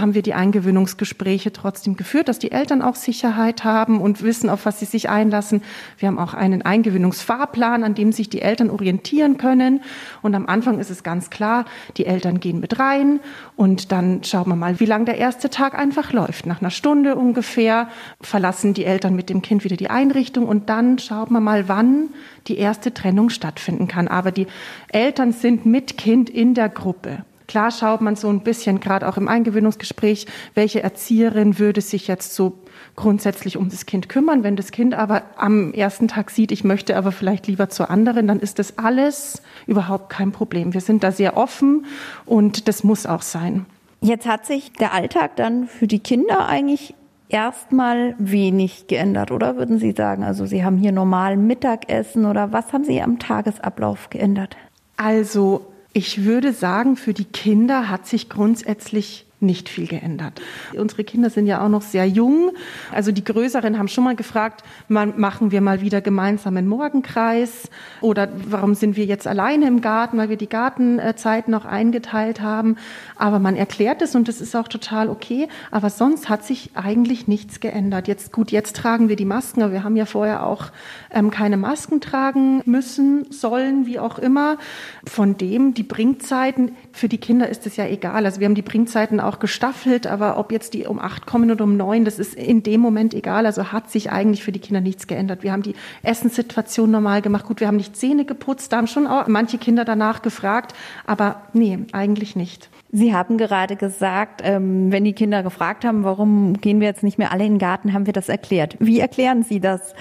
Haben 0.00 0.14
wir 0.14 0.22
die 0.22 0.32
Eingewöhnungsgespräche 0.32 1.52
trotzdem 1.52 1.94
geführt, 1.94 2.28
dass 2.28 2.38
die 2.38 2.52
Eltern 2.52 2.80
auch 2.80 2.94
Sicherheit 2.94 3.64
haben 3.64 4.00
und 4.00 4.22
wissen, 4.22 4.48
auf 4.48 4.64
was 4.64 4.80
sie 4.80 4.86
sich 4.86 5.10
einlassen. 5.10 5.62
Wir 5.98 6.08
haben 6.08 6.18
auch 6.18 6.32
einen 6.32 6.62
Eingewöhnungsfahrplan, 6.62 7.84
an 7.84 7.94
dem 7.94 8.12
sich 8.12 8.30
die 8.30 8.40
Eltern 8.40 8.70
orientieren 8.70 9.36
können. 9.36 9.82
Und 10.22 10.34
am 10.34 10.46
Anfang 10.46 10.78
ist 10.78 10.90
es 10.90 11.02
ganz 11.02 11.28
klar, 11.28 11.66
die 11.98 12.06
Eltern 12.06 12.40
gehen 12.40 12.60
mit 12.60 12.78
rein 12.78 13.20
und 13.56 13.92
dann 13.92 14.24
schauen 14.24 14.48
wir 14.48 14.56
mal, 14.56 14.80
wie 14.80 14.86
lang 14.86 15.04
der 15.04 15.18
erste 15.18 15.50
Tag 15.50 15.78
einfach 15.78 16.14
läuft. 16.14 16.46
Nach 16.46 16.62
einer 16.62 16.70
Stunde 16.70 17.16
ungefähr 17.16 17.88
verlassen 18.22 18.72
die 18.72 18.86
Eltern 18.86 19.14
mit 19.14 19.28
dem 19.28 19.42
Kind 19.42 19.64
wieder 19.64 19.76
die 19.76 19.90
Einrichtung 19.90 20.48
und 20.48 20.70
dann 20.70 20.98
schauen 20.98 21.30
wir 21.30 21.40
mal, 21.40 21.68
wann 21.68 22.08
die 22.46 22.56
erste 22.56 22.94
Trennung 22.94 23.28
stattfinden 23.28 23.86
kann. 23.86 24.08
Aber 24.08 24.32
die 24.32 24.46
Eltern 24.88 25.32
sind 25.32 25.66
mit 25.66 25.98
Kind 25.98 26.30
in 26.30 26.54
der 26.54 26.70
Gruppe. 26.70 27.24
Klar 27.50 27.72
schaut 27.72 28.00
man 28.00 28.14
so 28.14 28.28
ein 28.28 28.42
bisschen, 28.42 28.78
gerade 28.78 29.08
auch 29.08 29.16
im 29.16 29.26
Eingewöhnungsgespräch, 29.26 30.26
welche 30.54 30.84
Erzieherin 30.84 31.58
würde 31.58 31.80
sich 31.80 32.06
jetzt 32.06 32.36
so 32.36 32.52
grundsätzlich 32.94 33.56
um 33.56 33.68
das 33.70 33.86
Kind 33.86 34.08
kümmern. 34.08 34.44
Wenn 34.44 34.54
das 34.54 34.70
Kind 34.70 34.94
aber 34.94 35.22
am 35.36 35.72
ersten 35.72 36.06
Tag 36.06 36.30
sieht, 36.30 36.52
ich 36.52 36.62
möchte 36.62 36.96
aber 36.96 37.10
vielleicht 37.10 37.48
lieber 37.48 37.68
zur 37.68 37.90
anderen, 37.90 38.28
dann 38.28 38.38
ist 38.38 38.60
das 38.60 38.78
alles 38.78 39.42
überhaupt 39.66 40.10
kein 40.10 40.30
Problem. 40.30 40.74
Wir 40.74 40.80
sind 40.80 41.02
da 41.02 41.10
sehr 41.10 41.36
offen 41.36 41.86
und 42.24 42.68
das 42.68 42.84
muss 42.84 43.04
auch 43.04 43.22
sein. 43.22 43.66
Jetzt 44.00 44.28
hat 44.28 44.46
sich 44.46 44.72
der 44.74 44.94
Alltag 44.94 45.34
dann 45.34 45.66
für 45.66 45.88
die 45.88 45.98
Kinder 45.98 46.46
eigentlich 46.46 46.94
erstmal 47.30 48.14
wenig 48.18 48.86
geändert, 48.86 49.32
oder 49.32 49.56
würden 49.56 49.80
Sie 49.80 49.90
sagen? 49.90 50.22
Also 50.22 50.46
Sie 50.46 50.62
haben 50.64 50.76
hier 50.76 50.92
normal 50.92 51.36
Mittagessen 51.36 52.26
oder 52.26 52.52
was 52.52 52.72
haben 52.72 52.84
Sie 52.84 53.02
am 53.02 53.18
Tagesablauf 53.18 54.08
geändert? 54.08 54.56
Also 54.96 55.66
ich 55.92 56.24
würde 56.24 56.52
sagen, 56.52 56.96
für 56.96 57.14
die 57.14 57.24
Kinder 57.24 57.88
hat 57.88 58.06
sich 58.06 58.28
grundsätzlich 58.28 59.26
nicht 59.40 59.68
viel 59.68 59.86
geändert. 59.86 60.40
Unsere 60.76 61.04
Kinder 61.04 61.30
sind 61.30 61.46
ja 61.46 61.64
auch 61.64 61.68
noch 61.68 61.82
sehr 61.82 62.06
jung. 62.06 62.52
Also 62.92 63.12
die 63.12 63.24
Größeren 63.24 63.78
haben 63.78 63.88
schon 63.88 64.04
mal 64.04 64.16
gefragt, 64.16 64.62
machen 64.88 65.50
wir 65.50 65.60
mal 65.60 65.80
wieder 65.80 66.00
gemeinsam 66.00 66.56
einen 66.56 66.68
Morgenkreis 66.68 67.70
oder 68.00 68.28
warum 68.48 68.74
sind 68.74 68.96
wir 68.96 69.04
jetzt 69.04 69.26
alleine 69.26 69.66
im 69.66 69.80
Garten, 69.80 70.18
weil 70.18 70.28
wir 70.28 70.36
die 70.36 70.48
Gartenzeit 70.48 71.48
noch 71.48 71.64
eingeteilt 71.64 72.40
haben. 72.40 72.76
Aber 73.16 73.38
man 73.38 73.56
erklärt 73.56 74.02
es 74.02 74.14
und 74.14 74.28
das 74.28 74.40
ist 74.40 74.54
auch 74.54 74.68
total 74.68 75.08
okay. 75.08 75.48
Aber 75.70 75.90
sonst 75.90 76.28
hat 76.28 76.44
sich 76.44 76.70
eigentlich 76.74 77.28
nichts 77.28 77.60
geändert. 77.60 78.08
Jetzt 78.08 78.32
gut, 78.32 78.50
jetzt 78.50 78.76
tragen 78.76 79.08
wir 79.08 79.16
die 79.16 79.24
Masken, 79.24 79.62
aber 79.62 79.72
wir 79.72 79.84
haben 79.84 79.96
ja 79.96 80.06
vorher 80.06 80.46
auch 80.46 80.66
ähm, 81.10 81.30
keine 81.30 81.56
Masken 81.56 82.00
tragen 82.00 82.62
müssen, 82.64 83.30
sollen, 83.30 83.86
wie 83.86 83.98
auch 83.98 84.18
immer. 84.18 84.58
Von 85.06 85.36
dem, 85.36 85.74
die 85.74 85.82
Bringzeiten, 85.82 86.76
für 86.92 87.08
die 87.08 87.18
Kinder 87.18 87.48
ist 87.48 87.66
es 87.66 87.76
ja 87.76 87.86
egal. 87.86 88.24
Also 88.24 88.40
wir 88.40 88.46
haben 88.46 88.54
die 88.54 88.62
Bringzeiten 88.62 89.20
auch 89.20 89.29
auch 89.30 89.38
gestaffelt, 89.38 90.06
aber 90.06 90.36
ob 90.38 90.50
jetzt 90.50 90.74
die 90.74 90.86
um 90.86 90.98
acht 90.98 91.26
kommen 91.26 91.50
oder 91.50 91.64
um 91.64 91.76
neun, 91.76 92.04
das 92.04 92.18
ist 92.18 92.34
in 92.34 92.62
dem 92.62 92.80
Moment 92.80 93.14
egal. 93.14 93.46
Also 93.46 93.72
hat 93.72 93.90
sich 93.90 94.10
eigentlich 94.10 94.42
für 94.42 94.52
die 94.52 94.58
Kinder 94.58 94.80
nichts 94.80 95.06
geändert. 95.06 95.42
Wir 95.42 95.52
haben 95.52 95.62
die 95.62 95.74
Essenssituation 96.02 96.90
normal 96.90 97.22
gemacht. 97.22 97.46
Gut, 97.46 97.60
wir 97.60 97.68
haben 97.68 97.76
nicht 97.76 97.96
Zähne 97.96 98.24
geputzt, 98.24 98.72
da 98.72 98.78
haben 98.78 98.88
schon 98.88 99.06
auch 99.06 99.28
manche 99.28 99.58
Kinder 99.58 99.84
danach 99.84 100.22
gefragt, 100.22 100.74
aber 101.06 101.42
nee, 101.52 101.78
eigentlich 101.92 102.34
nicht. 102.34 102.68
Sie 102.92 103.14
haben 103.14 103.38
gerade 103.38 103.76
gesagt, 103.76 104.40
ähm, 104.44 104.90
wenn 104.90 105.04
die 105.04 105.12
Kinder 105.12 105.44
gefragt 105.44 105.84
haben, 105.84 106.02
warum 106.02 106.54
gehen 106.54 106.80
wir 106.80 106.88
jetzt 106.88 107.04
nicht 107.04 107.18
mehr 107.18 107.30
alle 107.30 107.44
in 107.44 107.52
den 107.52 107.58
Garten, 107.58 107.92
haben 107.92 108.06
wir 108.06 108.12
das 108.12 108.28
erklärt. 108.28 108.76
Wie 108.80 108.98
erklären 108.98 109.44
Sie 109.44 109.60
das 109.60 109.94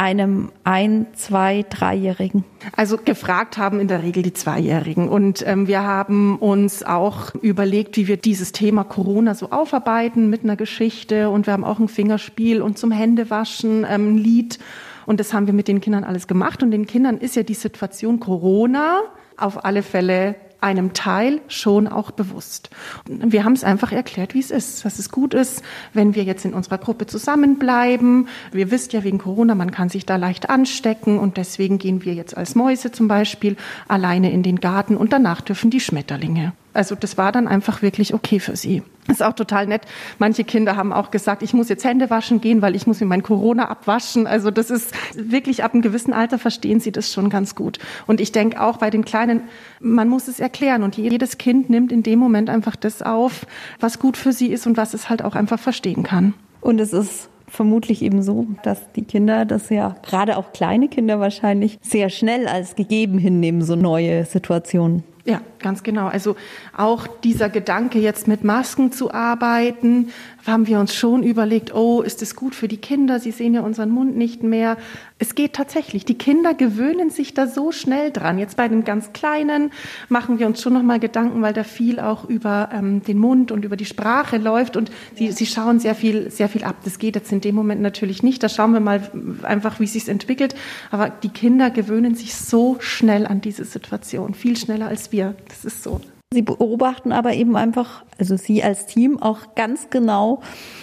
einem 0.00 0.50
ein, 0.64 1.08
zwei, 1.12 1.66
dreijährigen? 1.68 2.44
Also 2.74 2.96
gefragt 2.96 3.58
haben 3.58 3.80
in 3.80 3.86
der 3.86 4.02
Regel 4.02 4.22
die 4.22 4.32
Zweijährigen. 4.32 5.10
Und 5.10 5.46
ähm, 5.46 5.66
wir 5.66 5.82
haben 5.82 6.38
uns 6.38 6.82
auch 6.82 7.34
überlegt, 7.34 7.98
wie 7.98 8.08
wir 8.08 8.16
dieses 8.16 8.52
Thema 8.52 8.82
Corona 8.82 9.34
so 9.34 9.50
aufarbeiten 9.50 10.30
mit 10.30 10.42
einer 10.42 10.56
Geschichte. 10.56 11.28
Und 11.28 11.46
wir 11.46 11.52
haben 11.52 11.64
auch 11.64 11.78
ein 11.78 11.88
Fingerspiel 11.88 12.62
und 12.62 12.78
zum 12.78 12.90
Händewaschen 12.92 13.86
ähm, 13.86 14.14
ein 14.14 14.16
Lied. 14.16 14.58
Und 15.04 15.20
das 15.20 15.34
haben 15.34 15.46
wir 15.46 15.52
mit 15.52 15.68
den 15.68 15.82
Kindern 15.82 16.04
alles 16.04 16.26
gemacht. 16.26 16.62
Und 16.62 16.70
den 16.70 16.86
Kindern 16.86 17.18
ist 17.18 17.36
ja 17.36 17.42
die 17.42 17.52
Situation 17.52 18.20
Corona 18.20 19.00
auf 19.36 19.66
alle 19.66 19.82
Fälle 19.82 20.34
einem 20.60 20.92
Teil 20.92 21.40
schon 21.48 21.88
auch 21.88 22.10
bewusst. 22.10 22.70
Wir 23.06 23.44
haben 23.44 23.52
es 23.52 23.64
einfach 23.64 23.92
erklärt, 23.92 24.34
wie 24.34 24.40
es 24.40 24.50
ist, 24.50 24.84
dass 24.84 24.98
es 24.98 25.10
gut 25.10 25.34
ist, 25.34 25.62
wenn 25.92 26.14
wir 26.14 26.24
jetzt 26.24 26.44
in 26.44 26.54
unserer 26.54 26.78
Gruppe 26.78 27.06
zusammenbleiben. 27.06 28.28
Wir 28.52 28.70
wisst 28.70 28.92
ja 28.92 29.04
wegen 29.04 29.18
Corona, 29.18 29.54
man 29.54 29.70
kann 29.70 29.88
sich 29.88 30.06
da 30.06 30.16
leicht 30.16 30.50
anstecken 30.50 31.18
und 31.18 31.36
deswegen 31.36 31.78
gehen 31.78 32.04
wir 32.04 32.14
jetzt 32.14 32.36
als 32.36 32.54
Mäuse 32.54 32.92
zum 32.92 33.08
Beispiel 33.08 33.56
alleine 33.88 34.30
in 34.32 34.42
den 34.42 34.60
Garten 34.60 34.96
und 34.96 35.12
danach 35.12 35.40
dürfen 35.40 35.70
die 35.70 35.80
Schmetterlinge. 35.80 36.52
Also 36.72 36.94
das 36.94 37.18
war 37.18 37.32
dann 37.32 37.48
einfach 37.48 37.82
wirklich 37.82 38.14
okay 38.14 38.38
für 38.38 38.56
sie. 38.56 38.82
Ist 39.10 39.22
auch 39.22 39.32
total 39.32 39.66
nett. 39.66 39.82
Manche 40.18 40.44
Kinder 40.44 40.76
haben 40.76 40.92
auch 40.92 41.10
gesagt, 41.10 41.42
ich 41.42 41.52
muss 41.52 41.68
jetzt 41.68 41.84
Hände 41.84 42.10
waschen 42.10 42.40
gehen, 42.40 42.62
weil 42.62 42.76
ich 42.76 42.86
muss 42.86 43.00
mir 43.00 43.06
mein 43.06 43.22
Corona 43.22 43.68
abwaschen. 43.68 44.26
Also 44.26 44.50
das 44.50 44.70
ist 44.70 44.94
wirklich 45.14 45.64
ab 45.64 45.72
einem 45.74 45.82
gewissen 45.82 46.12
Alter 46.12 46.38
verstehen 46.38 46.80
sie 46.80 46.92
das 46.92 47.12
schon 47.12 47.28
ganz 47.30 47.54
gut. 47.54 47.78
Und 48.06 48.20
ich 48.20 48.32
denke 48.32 48.60
auch 48.60 48.78
bei 48.78 48.90
den 48.90 49.04
Kleinen, 49.04 49.42
man 49.80 50.08
muss 50.08 50.28
es 50.28 50.40
erklären 50.40 50.82
und 50.82 50.96
jedes 50.96 51.38
Kind 51.38 51.70
nimmt 51.70 51.92
in 51.92 52.02
dem 52.02 52.18
Moment 52.18 52.50
einfach 52.50 52.76
das 52.76 53.02
auf, 53.02 53.46
was 53.80 53.98
gut 53.98 54.16
für 54.16 54.32
sie 54.32 54.48
ist 54.48 54.66
und 54.66 54.76
was 54.76 54.94
es 54.94 55.08
halt 55.08 55.22
auch 55.22 55.34
einfach 55.34 55.58
verstehen 55.58 56.02
kann. 56.02 56.34
Und 56.60 56.80
es 56.80 56.92
ist 56.92 57.28
vermutlich 57.50 58.02
eben 58.02 58.22
so, 58.22 58.46
dass 58.62 58.92
die 58.92 59.02
Kinder 59.02 59.44
das 59.44 59.70
ja 59.70 59.96
gerade 60.02 60.36
auch 60.36 60.52
kleine 60.52 60.88
Kinder 60.88 61.20
wahrscheinlich 61.20 61.78
sehr 61.82 62.08
schnell 62.08 62.46
als 62.46 62.76
gegeben 62.76 63.18
hinnehmen, 63.18 63.62
so 63.62 63.76
neue 63.76 64.24
Situationen. 64.24 65.02
Ja, 65.24 65.42
ganz 65.58 65.82
genau. 65.82 66.06
Also 66.06 66.36
auch 66.74 67.06
dieser 67.06 67.50
Gedanke, 67.50 67.98
jetzt 67.98 68.26
mit 68.26 68.42
Masken 68.42 68.90
zu 68.90 69.12
arbeiten, 69.12 70.10
haben 70.46 70.66
wir 70.66 70.80
uns 70.80 70.94
schon 70.94 71.22
überlegt, 71.22 71.74
oh, 71.74 72.00
ist 72.00 72.22
es 72.22 72.34
gut 72.34 72.54
für 72.54 72.68
die 72.68 72.78
Kinder? 72.78 73.20
Sie 73.20 73.30
sehen 73.30 73.52
ja 73.52 73.60
unseren 73.60 73.90
Mund 73.90 74.16
nicht 74.16 74.42
mehr. 74.42 74.78
Es 75.22 75.34
geht 75.34 75.52
tatsächlich. 75.52 76.06
Die 76.06 76.16
Kinder 76.16 76.54
gewöhnen 76.54 77.10
sich 77.10 77.34
da 77.34 77.46
so 77.46 77.72
schnell 77.72 78.10
dran. 78.10 78.38
Jetzt 78.38 78.56
bei 78.56 78.66
den 78.68 78.84
ganz 78.84 79.12
Kleinen 79.12 79.70
machen 80.08 80.38
wir 80.38 80.46
uns 80.46 80.62
schon 80.62 80.72
noch 80.72 80.82
mal 80.82 80.98
Gedanken, 80.98 81.42
weil 81.42 81.52
da 81.52 81.62
viel 81.62 82.00
auch 82.00 82.24
über 82.24 82.70
ähm, 82.72 83.02
den 83.02 83.18
Mund 83.18 83.52
und 83.52 83.66
über 83.66 83.76
die 83.76 83.84
Sprache 83.84 84.38
läuft 84.38 84.78
und 84.78 84.90
sie, 85.16 85.30
sie 85.30 85.44
schauen 85.44 85.78
sehr 85.78 85.94
viel, 85.94 86.30
sehr 86.30 86.48
viel 86.48 86.64
ab. 86.64 86.76
Das 86.84 86.98
geht 86.98 87.16
jetzt 87.16 87.30
in 87.32 87.42
dem 87.42 87.54
Moment 87.54 87.82
natürlich 87.82 88.22
nicht. 88.22 88.42
Da 88.42 88.48
schauen 88.48 88.72
wir 88.72 88.80
mal 88.80 89.10
einfach, 89.42 89.78
wie 89.78 89.84
es 89.84 89.92
sich 89.92 90.08
entwickelt. 90.08 90.54
Aber 90.90 91.10
die 91.10 91.28
Kinder 91.28 91.68
gewöhnen 91.68 92.14
sich 92.14 92.34
so 92.34 92.78
schnell 92.80 93.26
an 93.26 93.42
diese 93.42 93.66
Situation, 93.66 94.32
viel 94.32 94.56
schneller 94.56 94.88
als 94.88 95.12
wir. 95.12 95.34
Das 95.48 95.66
ist 95.66 95.82
so. 95.82 96.00
Sie 96.32 96.42
beobachten 96.42 97.10
aber 97.10 97.34
eben 97.34 97.56
einfach, 97.56 98.04
also 98.16 98.36
Sie 98.36 98.62
als 98.62 98.86
Team 98.86 99.20
auch 99.20 99.56
ganz 99.56 99.90
genau, 99.90 100.42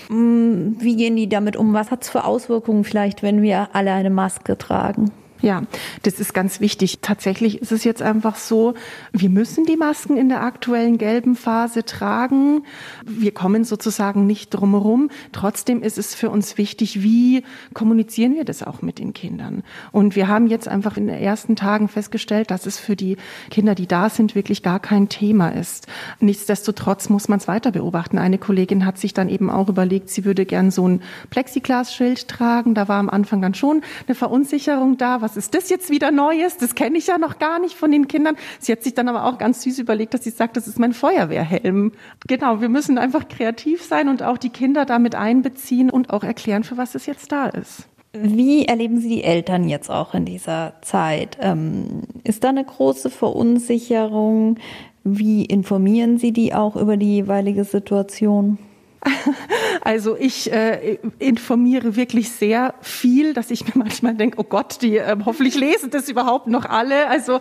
mm, 0.10 0.74
wie 0.80 0.98
gehen 0.98 1.16
die 1.16 1.30
damit 1.30 1.56
um? 1.56 1.74
Was 1.74 1.90
hat 1.90 2.04
es 2.04 2.10
für 2.10 2.26
Auswirkungen 2.26 2.84
vielleicht, 2.84 3.24
wenn 3.24 3.42
wir 3.42 3.70
alle 3.72 3.94
eine 3.94 4.10
Maske 4.10 4.58
tragen? 4.58 5.14
Ja, 5.42 5.64
das 6.02 6.20
ist 6.20 6.34
ganz 6.34 6.60
wichtig. 6.60 7.00
Tatsächlich 7.02 7.62
ist 7.62 7.72
es 7.72 7.84
jetzt 7.84 8.02
einfach 8.02 8.36
so, 8.36 8.74
wir 9.12 9.30
müssen 9.30 9.66
die 9.66 9.78
Masken 9.78 10.18
in 10.18 10.30
der 10.30 10.42
aktuellen 10.42 10.98
gelben 10.98 11.36
Phase 11.36 11.86
tragen. 11.86 12.64
Wir 13.06 13.32
kommen 13.32 13.64
sozusagen 13.64 14.26
nicht 14.26 14.50
drumherum. 14.50 15.10
Trotzdem 15.32 15.84
ist 15.84 16.00
es 16.00 16.16
für 16.16 16.32
uns 16.32 16.58
wichtig, 16.58 17.04
wie 17.04 17.44
kommunizieren 17.74 18.34
wir 18.34 18.46
das 18.46 18.64
auch 18.64 18.82
mit 18.82 18.98
den 18.98 19.14
Kindern. 19.14 19.64
Und 19.92 20.16
wir 20.16 20.28
haben 20.28 20.48
jetzt 20.48 20.68
einfach 20.68 20.98
in 20.98 21.06
den 21.06 21.20
ersten 21.20 21.56
Tagen 21.56 21.88
festgestellt, 21.88 22.50
dass 22.50 22.66
es 22.66 22.80
für 22.80 22.96
die 22.96 23.18
Kinder, 23.52 23.76
die 23.76 23.88
da 23.88 24.10
sind, 24.10 24.34
wirklich 24.34 24.64
gar 24.64 24.80
kein 24.80 25.08
Thema 25.08 25.50
ist. 25.50 25.86
Nichtsdestotrotz 26.20 27.10
muss 27.10 27.28
man 27.28 27.38
es 27.38 27.48
weiter 27.48 27.72
beobachten. 27.72 28.18
Eine 28.18 28.40
Kollegin 28.40 28.88
hat 28.88 28.98
sich 28.98 29.14
dann 29.14 29.30
eben 29.30 29.52
auch 29.52 29.70
überlegt, 29.70 30.10
sie 30.10 30.26
würde 30.26 30.46
gern 30.46 30.72
so 30.72 30.88
ein 30.88 31.02
Plexiglasschild 31.30 32.28
tragen. 32.28 32.74
Da 32.74 32.88
war 32.88 33.00
am 33.00 33.10
Anfang 33.10 33.40
dann 33.42 33.54
schon 33.54 33.82
eine 34.08 34.16
Verunsicherung 34.16 34.98
da 34.98 35.22
was 35.28 35.36
ist 35.36 35.54
das 35.54 35.70
jetzt 35.70 35.90
wieder 35.90 36.10
Neues? 36.10 36.56
Das 36.56 36.74
kenne 36.74 36.98
ich 36.98 37.08
ja 37.08 37.18
noch 37.18 37.38
gar 37.38 37.60
nicht 37.60 37.76
von 37.76 37.92
den 37.92 38.08
Kindern. 38.08 38.38
Sie 38.60 38.72
hat 38.72 38.82
sich 38.82 38.94
dann 38.94 39.10
aber 39.10 39.26
auch 39.26 39.38
ganz 39.38 39.62
süß 39.62 39.78
überlegt, 39.78 40.14
dass 40.14 40.24
sie 40.24 40.30
sagt, 40.30 40.56
das 40.56 40.70
ist 40.70 40.80
mein 40.80 40.94
Feuerwehrhelm. 40.94 41.92
Genau, 42.28 42.62
wir 42.62 42.70
müssen 42.70 42.98
einfach 42.98 43.28
kreativ 43.28 43.84
sein 43.84 44.08
und 44.08 44.24
auch 44.24 44.38
die 44.38 44.52
Kinder 44.52 44.86
damit 44.86 45.16
einbeziehen 45.16 45.90
und 45.90 46.12
auch 46.12 46.24
erklären, 46.24 46.64
für 46.64 46.78
was 46.78 46.96
es 46.96 47.08
jetzt 47.08 47.34
da 47.34 47.48
ist. 47.48 47.90
Wie 48.14 48.64
erleben 48.64 49.02
Sie 49.02 49.10
die 49.10 49.24
Eltern 49.26 49.68
jetzt 49.68 49.92
auch 49.92 50.14
in 50.14 50.24
dieser 50.24 50.76
Zeit? 50.82 51.38
Ähm, 51.42 52.04
ist 52.24 52.46
da 52.46 52.50
eine 52.50 52.64
große 52.64 53.10
Verunsicherung? 53.10 54.56
Wie 55.04 55.44
informieren 55.44 56.20
Sie 56.20 56.32
die 56.32 56.54
auch 56.54 56.78
über 56.78 56.96
die 56.96 57.16
jeweilige 57.16 57.66
Situation? 57.66 58.60
Also 59.88 60.18
ich 60.18 60.52
äh, 60.52 60.98
informiere 61.18 61.96
wirklich 61.96 62.30
sehr 62.30 62.74
viel, 62.82 63.34
dass 63.34 63.52
ich 63.52 63.64
mir 63.64 63.72
manchmal 63.86 64.16
denke, 64.16 64.38
oh 64.38 64.44
Gott, 64.44 64.82
die 64.82 64.98
äh, 64.98 65.16
hoffentlich 65.24 65.56
lesen 65.56 65.92
das 65.92 66.10
überhaupt 66.10 66.48
noch 66.48 66.66
alle. 66.66 67.08
Also 67.08 67.40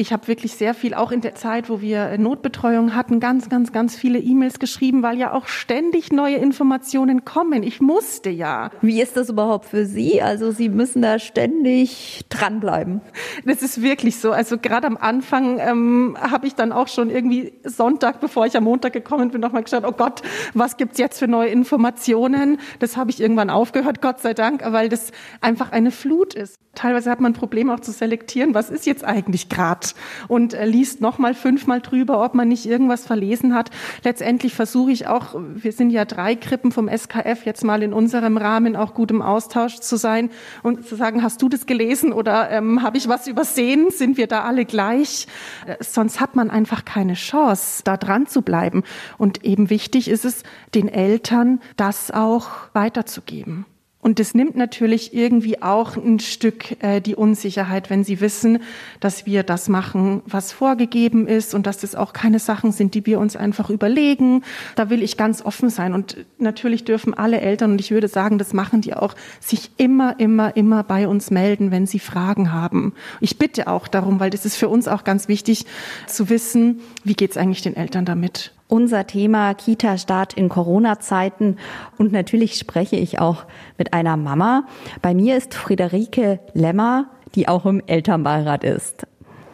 ich 0.00 0.12
habe 0.12 0.28
wirklich 0.28 0.52
sehr 0.52 0.74
viel, 0.74 0.94
auch 0.94 1.10
in 1.10 1.22
der 1.22 1.34
Zeit, 1.34 1.68
wo 1.68 1.80
wir 1.80 2.16
Notbetreuung 2.18 2.94
hatten, 2.94 3.18
ganz, 3.18 3.48
ganz, 3.48 3.72
ganz 3.72 3.96
viele 3.96 4.20
E-Mails 4.20 4.60
geschrieben, 4.60 5.02
weil 5.02 5.18
ja 5.18 5.32
auch 5.32 5.48
ständig 5.48 6.12
neue 6.12 6.36
Informationen 6.36 7.24
kommen. 7.24 7.64
Ich 7.64 7.80
musste 7.80 8.30
ja. 8.30 8.70
Wie 8.80 9.02
ist 9.02 9.16
das 9.16 9.28
überhaupt 9.28 9.64
für 9.64 9.86
Sie? 9.86 10.22
Also 10.22 10.52
Sie 10.52 10.68
müssen 10.68 11.02
da 11.02 11.18
ständig 11.18 12.24
dranbleiben. 12.28 13.00
Das 13.44 13.60
ist 13.62 13.82
wirklich 13.82 14.20
so. 14.20 14.30
Also 14.30 14.56
gerade 14.56 14.86
am 14.86 14.96
Anfang 14.96 15.58
ähm, 15.58 16.16
habe 16.20 16.46
ich 16.46 16.54
dann 16.54 16.70
auch 16.70 16.86
schon 16.86 17.10
irgendwie 17.10 17.54
Sonntag, 17.64 18.20
bevor 18.20 18.46
ich 18.46 18.56
am 18.56 18.62
Montag 18.62 18.92
gekommen 18.92 19.32
bin, 19.32 19.40
nochmal 19.40 19.64
geschaut, 19.64 19.82
oh 19.84 19.90
Gott, 19.90 20.22
was 20.54 20.76
gibt's 20.76 20.98
jetzt 20.98 21.18
für 21.18 21.26
neue 21.26 21.48
Informationen? 21.48 22.60
Das 22.78 22.96
habe 22.96 23.10
ich 23.10 23.20
irgendwann 23.20 23.50
aufgehört, 23.50 24.00
Gott 24.00 24.20
sei 24.20 24.32
Dank, 24.32 24.62
weil 24.64 24.88
das 24.88 25.10
einfach 25.40 25.72
eine 25.72 25.90
Flut 25.90 26.34
ist. 26.34 26.54
Teilweise 26.76 27.10
hat 27.10 27.20
man 27.20 27.32
ein 27.32 27.34
Problem 27.34 27.70
auch 27.70 27.80
zu 27.80 27.90
selektieren, 27.90 28.54
was 28.54 28.70
ist 28.70 28.86
jetzt 28.86 29.04
eigentlich 29.04 29.48
gerade 29.48 29.87
und 30.28 30.54
äh, 30.54 30.64
liest 30.64 31.00
nochmal 31.00 31.34
fünfmal 31.34 31.80
drüber, 31.80 32.24
ob 32.24 32.34
man 32.34 32.48
nicht 32.48 32.66
irgendwas 32.66 33.06
verlesen 33.06 33.54
hat. 33.54 33.70
Letztendlich 34.04 34.54
versuche 34.54 34.90
ich 34.90 35.06
auch, 35.06 35.34
wir 35.38 35.72
sind 35.72 35.90
ja 35.90 36.04
drei 36.04 36.34
Krippen 36.34 36.72
vom 36.72 36.88
SKF, 36.88 37.44
jetzt 37.44 37.64
mal 37.64 37.82
in 37.82 37.92
unserem 37.92 38.36
Rahmen 38.36 38.76
auch 38.76 38.94
gut 38.94 39.10
im 39.10 39.22
Austausch 39.22 39.80
zu 39.80 39.96
sein 39.96 40.30
und 40.62 40.86
zu 40.86 40.96
sagen, 40.96 41.22
hast 41.22 41.42
du 41.42 41.48
das 41.48 41.66
gelesen 41.66 42.12
oder 42.12 42.50
ähm, 42.50 42.82
habe 42.82 42.96
ich 42.98 43.08
was 43.08 43.26
übersehen? 43.26 43.90
Sind 43.90 44.16
wir 44.16 44.26
da 44.26 44.42
alle 44.42 44.64
gleich? 44.64 45.26
Äh, 45.66 45.76
sonst 45.80 46.20
hat 46.20 46.36
man 46.36 46.50
einfach 46.50 46.84
keine 46.84 47.14
Chance, 47.14 47.82
da 47.84 47.96
dran 47.96 48.26
zu 48.26 48.42
bleiben. 48.42 48.82
Und 49.16 49.44
eben 49.44 49.70
wichtig 49.70 50.08
ist 50.08 50.24
es, 50.24 50.42
den 50.74 50.88
Eltern 50.88 51.60
das 51.76 52.10
auch 52.10 52.48
weiterzugeben. 52.72 53.66
Und 54.00 54.20
das 54.20 54.32
nimmt 54.32 54.54
natürlich 54.54 55.12
irgendwie 55.12 55.60
auch 55.60 55.96
ein 55.96 56.20
Stück 56.20 56.80
äh, 56.82 57.00
die 57.00 57.16
Unsicherheit, 57.16 57.90
wenn 57.90 58.04
sie 58.04 58.20
wissen, 58.20 58.60
dass 59.00 59.26
wir 59.26 59.42
das 59.42 59.68
machen, 59.68 60.22
was 60.24 60.52
vorgegeben 60.52 61.26
ist 61.26 61.52
und 61.52 61.66
dass 61.66 61.78
das 61.78 61.96
auch 61.96 62.12
keine 62.12 62.38
Sachen 62.38 62.70
sind, 62.70 62.94
die 62.94 63.04
wir 63.06 63.18
uns 63.18 63.34
einfach 63.34 63.70
überlegen. 63.70 64.44
Da 64.76 64.88
will 64.88 65.02
ich 65.02 65.16
ganz 65.16 65.44
offen 65.44 65.68
sein. 65.68 65.94
Und 65.94 66.16
natürlich 66.38 66.84
dürfen 66.84 67.12
alle 67.12 67.40
Eltern, 67.40 67.72
und 67.72 67.80
ich 67.80 67.90
würde 67.90 68.06
sagen, 68.06 68.38
das 68.38 68.52
machen 68.52 68.82
die 68.82 68.94
auch, 68.94 69.14
sich 69.40 69.72
immer, 69.78 70.20
immer, 70.20 70.56
immer 70.56 70.84
bei 70.84 71.08
uns 71.08 71.32
melden, 71.32 71.72
wenn 71.72 71.86
sie 71.86 71.98
Fragen 71.98 72.52
haben. 72.52 72.94
Ich 73.20 73.36
bitte 73.36 73.66
auch 73.66 73.88
darum, 73.88 74.20
weil 74.20 74.30
das 74.30 74.46
ist 74.46 74.56
für 74.56 74.68
uns 74.68 74.86
auch 74.86 75.02
ganz 75.02 75.26
wichtig 75.26 75.66
zu 76.06 76.30
wissen, 76.30 76.80
wie 77.02 77.14
geht 77.14 77.32
es 77.32 77.36
eigentlich 77.36 77.62
den 77.62 77.74
Eltern 77.74 78.04
damit 78.04 78.52
unser 78.68 79.06
Thema 79.06 79.54
Kita-Start 79.54 80.34
in 80.34 80.48
Corona-Zeiten. 80.48 81.56
Und 81.96 82.12
natürlich 82.12 82.54
spreche 82.58 82.96
ich 82.96 83.18
auch 83.18 83.46
mit 83.78 83.92
einer 83.92 84.16
Mama. 84.16 84.64
Bei 85.02 85.14
mir 85.14 85.36
ist 85.36 85.54
Friederike 85.54 86.38
Lemmer, 86.52 87.06
die 87.34 87.48
auch 87.48 87.66
im 87.66 87.82
Elternbeirat 87.86 88.64
ist. 88.64 89.06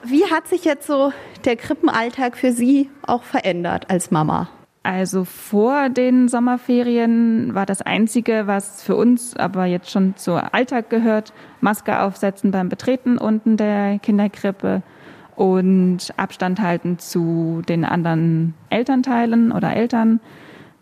Wie 0.04 0.24
hat 0.26 0.48
sich 0.48 0.64
jetzt 0.64 0.86
so 0.86 1.12
der 1.44 1.56
Krippenalltag 1.56 2.36
für 2.36 2.52
Sie 2.52 2.90
auch 3.06 3.22
verändert 3.22 3.88
als 3.88 4.10
Mama? 4.10 4.48
Also 4.82 5.24
vor 5.24 5.88
den 5.88 6.28
Sommerferien 6.28 7.54
war 7.54 7.64
das 7.64 7.80
Einzige, 7.80 8.46
was 8.46 8.82
für 8.82 8.96
uns 8.96 9.34
aber 9.34 9.64
jetzt 9.64 9.90
schon 9.90 10.14
zur 10.16 10.52
Alltag 10.52 10.90
gehört, 10.90 11.32
Maske 11.62 12.02
aufsetzen 12.02 12.50
beim 12.50 12.68
Betreten 12.68 13.16
unten 13.16 13.56
der 13.56 13.98
Kinderkrippe 13.98 14.82
und 15.36 16.12
Abstand 16.16 16.60
halten 16.60 16.98
zu 16.98 17.62
den 17.68 17.84
anderen 17.84 18.54
Elternteilen 18.70 19.52
oder 19.52 19.74
Eltern. 19.74 20.20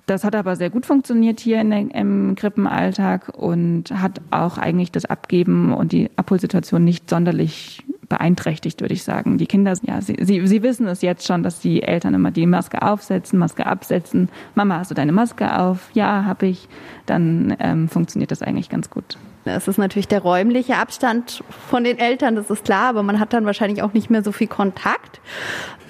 Das 0.06 0.24
hat 0.24 0.34
aber 0.34 0.56
sehr 0.56 0.70
gut 0.70 0.84
funktioniert 0.84 1.38
hier 1.38 1.60
in 1.60 1.70
der, 1.70 1.94
im 1.94 2.34
Krippenalltag 2.34 3.32
und 3.36 3.84
hat 3.92 4.20
auch 4.30 4.58
eigentlich 4.58 4.90
das 4.90 5.04
Abgeben 5.04 5.72
und 5.72 5.92
die 5.92 6.10
Abholsituation 6.16 6.82
nicht 6.82 7.08
sonderlich 7.08 7.84
beeinträchtigt, 8.08 8.80
würde 8.80 8.94
ich 8.94 9.04
sagen. 9.04 9.38
Die 9.38 9.46
Kinder, 9.46 9.74
ja, 9.82 10.02
sie, 10.02 10.16
sie, 10.20 10.46
sie 10.46 10.62
wissen 10.62 10.86
es 10.86 11.02
jetzt 11.02 11.26
schon, 11.26 11.42
dass 11.42 11.60
die 11.60 11.82
Eltern 11.82 12.14
immer 12.14 12.30
die 12.30 12.46
Maske 12.46 12.82
aufsetzen, 12.82 13.38
Maske 13.38 13.64
absetzen. 13.64 14.28
Mama, 14.54 14.78
hast 14.78 14.90
du 14.90 14.94
deine 14.94 15.12
Maske 15.12 15.58
auf? 15.58 15.88
Ja, 15.94 16.24
habe 16.24 16.46
ich. 16.46 16.68
Dann 17.06 17.56
ähm, 17.58 17.88
funktioniert 17.88 18.30
das 18.30 18.42
eigentlich 18.42 18.68
ganz 18.68 18.90
gut. 18.90 19.16
Es 19.44 19.68
ist 19.68 19.78
natürlich 19.78 20.08
der 20.08 20.20
räumliche 20.20 20.76
Abstand 20.76 21.42
von 21.68 21.84
den 21.84 21.98
Eltern, 21.98 22.36
das 22.36 22.50
ist 22.50 22.64
klar, 22.64 22.88
aber 22.88 23.02
man 23.02 23.18
hat 23.18 23.32
dann 23.32 23.44
wahrscheinlich 23.44 23.82
auch 23.82 23.92
nicht 23.92 24.10
mehr 24.10 24.22
so 24.22 24.32
viel 24.32 24.46
Kontakt. 24.46 25.20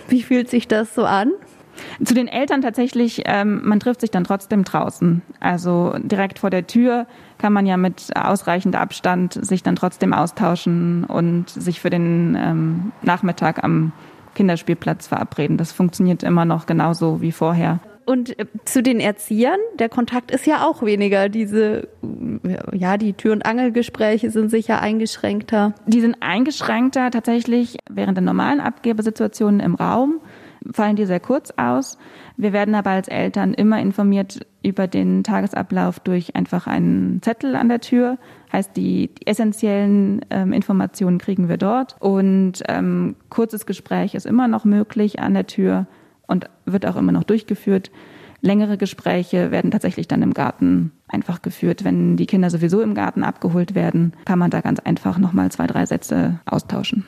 Wie 0.09 0.23
fühlt 0.23 0.49
sich 0.49 0.69
das 0.69 0.95
so 0.95 1.05
an? 1.05 1.33
Zu 2.05 2.15
den 2.15 2.29
Eltern 2.29 2.63
tatsächlich, 2.63 3.23
ähm, 3.25 3.63
man 3.65 3.81
trifft 3.81 4.01
sich 4.01 4.11
dann 4.11 4.25
trotzdem 4.25 4.65
draußen. 4.65 5.23
Also 5.41 5.95
direkt 6.03 6.39
vor 6.39 6.51
der 6.51 6.67
Tür 6.67 7.07
kann 7.39 7.53
man 7.53 7.67
ja 7.67 7.77
mit 7.77 8.11
ausreichend 8.15 8.77
Abstand 8.77 9.33
sich 9.45 9.63
dann 9.63 9.77
trotzdem 9.77 10.13
austauschen 10.13 11.05
und 11.05 11.49
sich 11.49 11.81
für 11.81 11.91
den 11.91 12.37
ähm, 12.39 12.93
Nachmittag 13.03 13.65
am 13.65 13.93
Kinderspielplatz 14.35 15.09
verabreden. 15.09 15.57
Das 15.57 15.73
funktioniert 15.73 16.23
immer 16.23 16.45
noch 16.45 16.67
genauso 16.67 17.21
wie 17.21 17.33
vorher. 17.33 17.81
Und 18.05 18.39
äh, 18.39 18.47
zu 18.65 18.83
den 18.83 19.01
Erziehern, 19.01 19.59
der 19.79 19.89
Kontakt 19.89 20.31
ist 20.31 20.47
ja 20.47 20.67
auch 20.67 20.83
weniger. 20.83 21.29
Diese, 21.29 21.89
ja, 22.73 22.97
die 22.97 23.13
Tür- 23.13 23.33
und 23.33 23.47
Angelgespräche 23.47 24.31
sind 24.31 24.51
sicher 24.51 24.81
eingeschränkter. 24.81 25.75
Die 25.87 26.01
sind 26.01 26.17
eingeschränkter 26.21 27.11
tatsächlich 27.11 27.79
während 27.91 28.17
der 28.17 28.25
normalen 28.25 28.61
Abgebesituationen 28.61 29.61
im 29.61 29.75
Raum 29.75 30.21
fallen 30.71 30.97
die 30.97 31.07
sehr 31.07 31.21
kurz 31.21 31.53
aus. 31.57 31.99
Wir 32.37 32.53
werden 32.53 32.75
aber 32.75 32.91
als 32.91 33.09
Eltern 33.09 33.55
immer 33.55 33.81
informiert 33.81 34.47
über 34.63 34.87
den 34.87 35.25
Tagesablauf 35.25 36.01
durch 36.01 36.37
einfach 36.37 36.67
einen 36.67 37.21
Zettel 37.23 37.57
an 37.57 37.69
der 37.69 37.81
Tür. 37.81 38.19
Heißt, 38.53 38.77
die, 38.77 39.11
die 39.15 39.27
essentiellen 39.27 40.25
ähm, 40.31 40.53
Informationen 40.53 41.19
kriegen 41.19 41.49
wir 41.49 41.57
dort. 41.57 41.97
Und 42.01 42.63
ähm, 42.69 43.17
kurzes 43.29 43.67
Gespräch 43.67 44.15
ist 44.15 44.27
immer 44.27 44.49
noch 44.49 44.65
möglich 44.65 45.21
an 45.21 45.35
der 45.35 45.47
Tür 45.47 45.87
und 46.27 46.49
wird 46.65 46.87
auch 46.87 46.97
immer 46.97 47.13
noch 47.13 47.25
durchgeführt. 47.25 47.91
Längere 48.43 48.77
Gespräche 48.77 49.53
werden 49.53 49.71
tatsächlich 49.71 50.09
dann 50.09 50.21
im 50.21 50.35
Garten 50.35 50.91
einfach 51.07 51.43
geführt. 51.43 51.85
Wenn 51.85 52.17
die 52.17 52.27
Kinder 52.27 52.51
sowieso 52.51 52.81
im 52.83 52.95
Garten 52.95 53.23
abgeholt 53.23 53.77
werden, 53.77 54.15
kann 54.25 54.39
man 54.39 54.51
da 54.51 54.61
ganz 54.61 54.81
einfach 54.81 55.17
nochmal 55.17 55.53
zwei, 55.53 55.69
drei 55.69 55.87
Sätze 55.87 56.41
austauschen. 56.45 57.07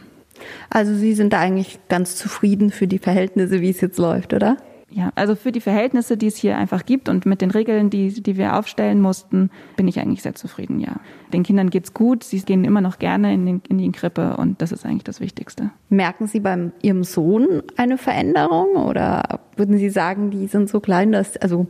Also 0.70 0.94
Sie 0.94 1.14
sind 1.14 1.32
da 1.32 1.40
eigentlich 1.40 1.80
ganz 1.88 2.14
zufrieden 2.14 2.70
für 2.70 2.86
die 2.86 2.98
Verhältnisse, 2.98 3.60
wie 3.60 3.70
es 3.70 3.80
jetzt 3.80 3.98
läuft, 3.98 4.32
oder? 4.32 4.58
Ja, 4.94 5.10
also 5.16 5.34
für 5.34 5.50
die 5.50 5.60
Verhältnisse, 5.60 6.16
die 6.16 6.28
es 6.28 6.36
hier 6.36 6.56
einfach 6.56 6.86
gibt 6.86 7.08
und 7.08 7.26
mit 7.26 7.40
den 7.40 7.50
Regeln, 7.50 7.90
die, 7.90 8.22
die 8.22 8.36
wir 8.36 8.56
aufstellen 8.56 9.00
mussten, 9.00 9.50
bin 9.76 9.88
ich 9.88 9.98
eigentlich 9.98 10.22
sehr 10.22 10.36
zufrieden, 10.36 10.78
ja. 10.78 11.00
Den 11.32 11.42
Kindern 11.42 11.70
geht's 11.70 11.94
gut, 11.94 12.22
sie 12.22 12.40
gehen 12.40 12.64
immer 12.64 12.80
noch 12.80 13.00
gerne 13.00 13.34
in, 13.34 13.44
den, 13.44 13.62
in 13.68 13.78
die 13.78 13.90
Krippe 13.90 14.36
und 14.36 14.62
das 14.62 14.70
ist 14.70 14.86
eigentlich 14.86 15.02
das 15.02 15.18
Wichtigste. 15.18 15.70
Merken 15.88 16.28
Sie 16.28 16.38
bei 16.38 16.70
Ihrem 16.80 17.02
Sohn 17.02 17.64
eine 17.76 17.98
Veränderung 17.98 18.76
oder 18.76 19.40
würden 19.56 19.78
Sie 19.78 19.90
sagen, 19.90 20.30
die 20.30 20.46
sind 20.46 20.68
so 20.68 20.78
klein, 20.78 21.10
dass, 21.10 21.36
also 21.38 21.66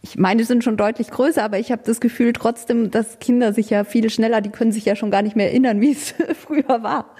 ich 0.00 0.16
meine, 0.16 0.44
sind 0.44 0.64
schon 0.64 0.78
deutlich 0.78 1.10
größer, 1.10 1.44
aber 1.44 1.58
ich 1.58 1.70
habe 1.70 1.82
das 1.84 2.00
Gefühl 2.00 2.32
trotzdem, 2.32 2.90
dass 2.90 3.18
Kinder 3.18 3.52
sich 3.52 3.68
ja 3.68 3.84
viel 3.84 4.08
schneller, 4.08 4.40
die 4.40 4.48
können 4.48 4.72
sich 4.72 4.86
ja 4.86 4.96
schon 4.96 5.10
gar 5.10 5.20
nicht 5.20 5.36
mehr 5.36 5.50
erinnern, 5.50 5.82
wie 5.82 5.92
es 5.92 6.14
früher 6.34 6.82
war. 6.82 7.14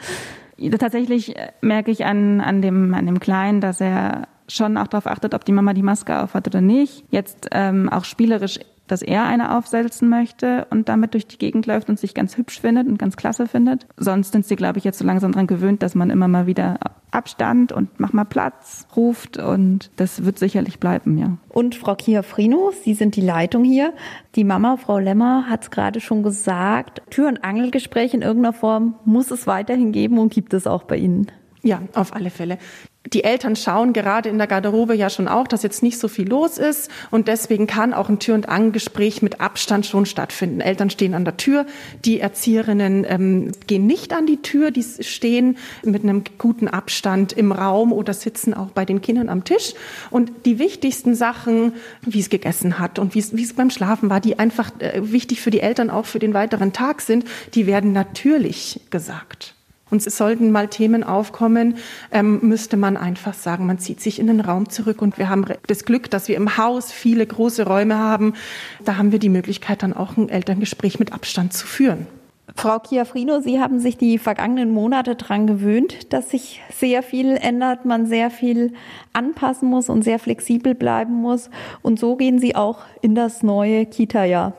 Tatsächlich 0.78 1.34
merke 1.60 1.90
ich 1.90 2.06
an, 2.06 2.40
an, 2.40 2.62
dem, 2.62 2.94
an 2.94 3.04
dem 3.04 3.20
Kleinen, 3.20 3.60
dass 3.60 3.82
er 3.82 4.26
schon 4.48 4.76
auch 4.76 4.88
darauf 4.88 5.06
achtet, 5.06 5.34
ob 5.34 5.44
die 5.44 5.52
Mama 5.52 5.74
die 5.74 5.82
Maske 5.82 6.20
aufhat 6.20 6.46
oder 6.46 6.60
nicht. 6.60 7.04
Jetzt 7.10 7.48
ähm, 7.52 7.88
auch 7.88 8.04
spielerisch 8.04 8.60
dass 8.90 9.02
er 9.02 9.24
eine 9.24 9.56
aufsetzen 9.56 10.08
möchte 10.08 10.66
und 10.70 10.88
damit 10.88 11.14
durch 11.14 11.26
die 11.26 11.38
Gegend 11.38 11.66
läuft 11.66 11.88
und 11.88 11.98
sich 11.98 12.14
ganz 12.14 12.36
hübsch 12.36 12.60
findet 12.60 12.88
und 12.88 12.98
ganz 12.98 13.16
klasse 13.16 13.46
findet. 13.46 13.86
Sonst 13.96 14.32
sind 14.32 14.46
sie, 14.46 14.56
glaube 14.56 14.78
ich, 14.78 14.84
jetzt 14.84 14.98
so 14.98 15.04
langsam 15.04 15.32
dran 15.32 15.46
gewöhnt, 15.46 15.82
dass 15.82 15.94
man 15.94 16.10
immer 16.10 16.28
mal 16.28 16.46
wieder 16.46 16.78
Abstand 17.10 17.72
und 17.72 18.00
mach 18.00 18.12
mal 18.12 18.24
Platz 18.24 18.86
ruft 18.94 19.38
und 19.38 19.90
das 19.96 20.24
wird 20.24 20.38
sicherlich 20.38 20.78
bleiben, 20.78 21.16
ja. 21.16 21.38
Und 21.48 21.74
Frau 21.74 21.94
Kiafrino, 21.94 22.72
Sie 22.82 22.94
sind 22.94 23.16
die 23.16 23.22
Leitung 23.22 23.64
hier. 23.64 23.94
Die 24.34 24.44
Mama, 24.44 24.76
Frau 24.76 24.98
Lemmer, 24.98 25.48
hat 25.48 25.62
es 25.62 25.70
gerade 25.70 26.00
schon 26.00 26.22
gesagt, 26.22 27.02
Tür- 27.10 27.28
und 27.28 27.44
Angelgespräch 27.44 28.14
in 28.14 28.22
irgendeiner 28.22 28.52
Form 28.52 28.94
muss 29.04 29.30
es 29.30 29.46
weiterhin 29.46 29.92
geben 29.92 30.18
und 30.18 30.32
gibt 30.32 30.52
es 30.52 30.66
auch 30.66 30.84
bei 30.84 30.96
Ihnen. 30.96 31.28
Ja, 31.62 31.82
auf 31.94 32.14
alle 32.14 32.30
Fälle 32.30 32.58
die 33.12 33.24
Eltern 33.24 33.56
schauen 33.56 33.92
gerade 33.92 34.28
in 34.28 34.38
der 34.38 34.46
Garderobe 34.46 34.94
ja 34.94 35.10
schon 35.10 35.28
auch, 35.28 35.48
dass 35.48 35.62
jetzt 35.62 35.82
nicht 35.82 35.98
so 35.98 36.08
viel 36.08 36.28
los 36.28 36.58
ist 36.58 36.90
und 37.10 37.28
deswegen 37.28 37.66
kann 37.66 37.94
auch 37.94 38.08
ein 38.08 38.18
Tür- 38.18 38.34
und 38.34 38.48
Angespräch 38.48 39.22
mit 39.22 39.40
Abstand 39.40 39.86
schon 39.86 40.06
stattfinden. 40.06 40.60
Eltern 40.60 40.90
stehen 40.90 41.14
an 41.14 41.24
der 41.24 41.36
Tür, 41.36 41.66
die 42.04 42.20
Erzieherinnen 42.20 43.06
ähm, 43.08 43.52
gehen 43.66 43.86
nicht 43.86 44.12
an 44.12 44.26
die 44.26 44.42
Tür, 44.42 44.70
die 44.70 44.82
stehen 44.82 45.56
mit 45.82 46.02
einem 46.02 46.24
guten 46.38 46.68
Abstand 46.68 47.32
im 47.32 47.52
Raum 47.52 47.92
oder 47.92 48.14
sitzen 48.14 48.54
auch 48.54 48.70
bei 48.70 48.84
den 48.84 49.00
Kindern 49.00 49.28
am 49.28 49.44
Tisch 49.44 49.74
und 50.10 50.30
die 50.44 50.58
wichtigsten 50.58 51.14
Sachen, 51.14 51.72
wie 52.02 52.20
es 52.20 52.30
gegessen 52.30 52.78
hat 52.78 52.98
und 52.98 53.14
wie 53.14 53.20
es, 53.20 53.36
wie 53.36 53.44
es 53.44 53.54
beim 53.54 53.70
Schlafen 53.70 54.10
war, 54.10 54.20
die 54.20 54.38
einfach 54.38 54.70
äh, 54.80 55.00
wichtig 55.12 55.40
für 55.40 55.50
die 55.50 55.60
Eltern 55.60 55.90
auch 55.90 56.06
für 56.06 56.18
den 56.18 56.34
weiteren 56.34 56.72
Tag 56.72 57.00
sind, 57.00 57.24
die 57.54 57.66
werden 57.66 57.92
natürlich 57.92 58.80
gesagt. 58.90 59.54
Und 59.90 60.06
es 60.06 60.16
sollten 60.16 60.50
mal 60.50 60.68
Themen 60.68 61.04
aufkommen, 61.04 61.76
ähm, 62.12 62.40
müsste 62.42 62.76
man 62.76 62.96
einfach 62.96 63.34
sagen, 63.34 63.66
man 63.66 63.78
zieht 63.78 64.00
sich 64.00 64.18
in 64.18 64.26
den 64.26 64.40
Raum 64.40 64.68
zurück. 64.68 65.02
Und 65.02 65.18
wir 65.18 65.28
haben 65.28 65.44
das 65.66 65.84
Glück, 65.84 66.10
dass 66.10 66.28
wir 66.28 66.36
im 66.36 66.56
Haus 66.56 66.92
viele 66.92 67.26
große 67.26 67.66
Räume 67.66 67.98
haben. 67.98 68.34
Da 68.84 68.96
haben 68.96 69.12
wir 69.12 69.18
die 69.18 69.28
Möglichkeit, 69.28 69.82
dann 69.82 69.92
auch 69.92 70.16
ein 70.16 70.28
Elterngespräch 70.28 70.98
mit 70.98 71.12
Abstand 71.12 71.52
zu 71.52 71.66
führen. 71.66 72.06
Frau 72.56 72.78
Chiafrino, 72.80 73.40
Sie 73.40 73.60
haben 73.60 73.78
sich 73.78 73.98
die 73.98 74.18
vergangenen 74.18 74.70
Monate 74.70 75.14
daran 75.14 75.46
gewöhnt, 75.46 76.12
dass 76.12 76.30
sich 76.30 76.60
sehr 76.74 77.02
viel 77.02 77.36
ändert, 77.36 77.84
man 77.84 78.06
sehr 78.06 78.30
viel 78.30 78.72
anpassen 79.12 79.68
muss 79.68 79.88
und 79.88 80.02
sehr 80.02 80.18
flexibel 80.18 80.74
bleiben 80.74 81.14
muss. 81.14 81.50
Und 81.82 82.00
so 82.00 82.16
gehen 82.16 82.38
Sie 82.38 82.56
auch 82.56 82.80
in 83.00 83.14
das 83.14 83.42
neue 83.42 83.86
Kita-Jahr. 83.86 84.54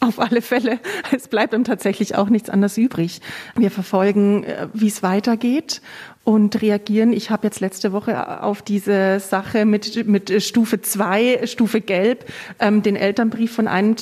Auf 0.00 0.20
alle 0.20 0.42
Fälle. 0.42 0.78
Es 1.14 1.28
bleibt 1.28 1.54
ihm 1.54 1.64
tatsächlich 1.64 2.14
auch 2.14 2.28
nichts 2.28 2.50
anderes 2.50 2.78
übrig. 2.78 3.20
Wir 3.56 3.70
verfolgen, 3.70 4.44
äh, 4.44 4.68
wie 4.72 4.88
es 4.88 5.02
weitergeht 5.02 5.80
und 6.28 6.60
reagieren. 6.60 7.14
Ich 7.14 7.30
habe 7.30 7.46
jetzt 7.46 7.60
letzte 7.60 7.92
Woche 7.92 8.42
auf 8.42 8.60
diese 8.60 9.18
Sache 9.18 9.64
mit, 9.64 10.06
mit 10.06 10.42
Stufe 10.42 10.82
2, 10.82 11.46
Stufe 11.46 11.80
Gelb, 11.80 12.26
ähm, 12.58 12.82
den 12.82 12.96
Elternbrief 12.96 13.50
von 13.50 13.66
einem 13.66 13.96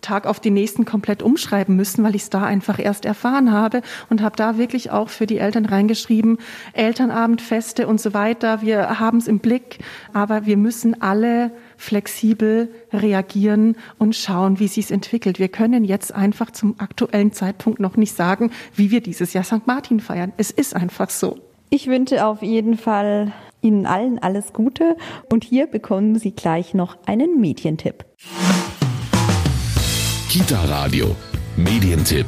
Tag 0.00 0.26
auf 0.26 0.38
den 0.38 0.54
nächsten 0.54 0.84
komplett 0.84 1.24
umschreiben 1.24 1.74
müssen, 1.74 2.04
weil 2.04 2.14
ich 2.14 2.22
es 2.22 2.30
da 2.30 2.44
einfach 2.44 2.78
erst 2.78 3.04
erfahren 3.04 3.50
habe 3.50 3.82
und 4.08 4.22
habe 4.22 4.36
da 4.36 4.58
wirklich 4.58 4.92
auch 4.92 5.08
für 5.08 5.26
die 5.26 5.38
Eltern 5.38 5.66
reingeschrieben, 5.66 6.38
Elternabendfeste 6.72 7.88
und 7.88 8.00
so 8.00 8.14
weiter. 8.14 8.62
Wir 8.62 9.00
haben 9.00 9.18
es 9.18 9.26
im 9.26 9.40
Blick, 9.40 9.78
aber 10.12 10.46
wir 10.46 10.56
müssen 10.56 11.02
alle 11.02 11.50
flexibel 11.76 12.70
reagieren 12.92 13.76
und 13.98 14.16
schauen, 14.16 14.58
wie 14.58 14.68
sich 14.68 14.90
entwickelt. 14.90 15.38
Wir 15.38 15.48
können 15.48 15.84
jetzt 15.84 16.14
einfach 16.14 16.50
zum 16.50 16.78
aktuellen 16.78 17.32
Zeitpunkt 17.32 17.80
noch 17.80 17.96
nicht 17.96 18.14
sagen, 18.14 18.50
wie 18.74 18.90
wir 18.90 19.00
dieses 19.00 19.32
Jahr 19.32 19.44
St. 19.44 19.66
Martin 19.66 20.00
feiern. 20.00 20.32
Es 20.36 20.50
ist 20.50 20.74
einfach 20.74 21.10
so. 21.10 21.38
Ich 21.70 21.88
wünsche 21.88 22.26
auf 22.26 22.42
jeden 22.42 22.76
Fall 22.76 23.32
Ihnen 23.60 23.86
allen 23.86 24.18
alles 24.18 24.52
Gute 24.52 24.96
und 25.32 25.44
hier 25.44 25.66
bekommen 25.66 26.18
Sie 26.18 26.32
gleich 26.32 26.74
noch 26.74 26.96
einen 27.06 27.40
Medientipp. 27.40 28.04
Kita 30.28 30.62
Radio, 30.64 31.16
Medientipp. 31.56 32.26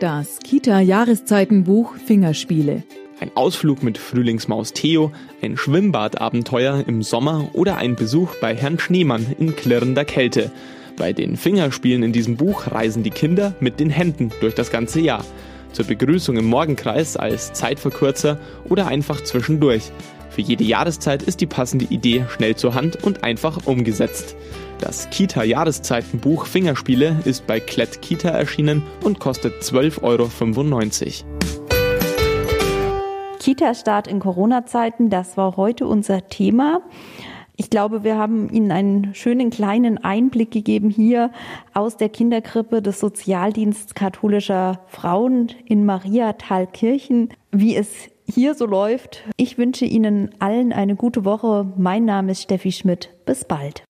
Das 0.00 0.38
Kita-Jahreszeitenbuch 0.38 1.96
Fingerspiele. 1.96 2.84
Ein 3.20 3.32
Ausflug 3.34 3.82
mit 3.82 3.98
Frühlingsmaus 3.98 4.72
Theo, 4.72 5.10
ein 5.42 5.56
Schwimmbadabenteuer 5.56 6.84
im 6.86 7.02
Sommer 7.02 7.50
oder 7.52 7.76
ein 7.76 7.96
Besuch 7.96 8.36
bei 8.40 8.54
Herrn 8.54 8.78
Schneemann 8.78 9.34
in 9.40 9.56
klirrender 9.56 10.04
Kälte. 10.04 10.52
Bei 10.96 11.12
den 11.12 11.36
Fingerspielen 11.36 12.04
in 12.04 12.12
diesem 12.12 12.36
Buch 12.36 12.70
reisen 12.70 13.02
die 13.02 13.10
Kinder 13.10 13.54
mit 13.58 13.80
den 13.80 13.90
Händen 13.90 14.30
durch 14.40 14.54
das 14.54 14.70
ganze 14.70 15.00
Jahr. 15.00 15.24
Zur 15.72 15.86
Begrüßung 15.86 16.36
im 16.36 16.46
Morgenkreis 16.46 17.16
als 17.16 17.52
Zeitverkürzer 17.52 18.38
oder 18.68 18.86
einfach 18.86 19.22
zwischendurch. 19.24 19.90
Für 20.30 20.42
jede 20.42 20.62
Jahreszeit 20.62 21.24
ist 21.24 21.40
die 21.40 21.46
passende 21.46 21.86
Idee 21.86 22.24
schnell 22.36 22.54
zur 22.54 22.74
Hand 22.74 23.02
und 23.02 23.24
einfach 23.24 23.66
umgesetzt. 23.66 24.36
Das 24.80 25.10
Kita-Jahreszeitenbuch 25.10 26.46
Fingerspiele 26.46 27.16
ist 27.24 27.48
bei 27.48 27.58
Klett 27.58 28.00
Kita 28.00 28.28
erschienen 28.28 28.84
und 29.02 29.18
kostet 29.18 29.60
12,95 29.62 30.02
Euro. 30.04 31.57
Kita-Start 33.38 34.08
in 34.08 34.20
Corona-Zeiten, 34.20 35.10
das 35.10 35.36
war 35.36 35.56
heute 35.56 35.86
unser 35.86 36.28
Thema. 36.28 36.82
Ich 37.56 37.70
glaube, 37.70 38.04
wir 38.04 38.16
haben 38.16 38.48
Ihnen 38.50 38.70
einen 38.70 39.14
schönen 39.14 39.50
kleinen 39.50 39.98
Einblick 39.98 40.50
gegeben 40.50 40.90
hier 40.90 41.32
aus 41.74 41.96
der 41.96 42.08
Kinderkrippe 42.08 42.82
des 42.82 43.00
Sozialdienstes 43.00 43.94
katholischer 43.94 44.80
Frauen 44.86 45.48
in 45.64 45.84
Maria 45.84 46.34
Thalkirchen, 46.34 47.30
wie 47.50 47.74
es 47.74 48.10
hier 48.32 48.54
so 48.54 48.66
läuft. 48.66 49.24
Ich 49.36 49.58
wünsche 49.58 49.86
Ihnen 49.86 50.30
allen 50.38 50.72
eine 50.72 50.94
gute 50.94 51.24
Woche. 51.24 51.72
Mein 51.76 52.04
Name 52.04 52.32
ist 52.32 52.42
Steffi 52.42 52.70
Schmidt. 52.70 53.10
Bis 53.26 53.44
bald. 53.44 53.82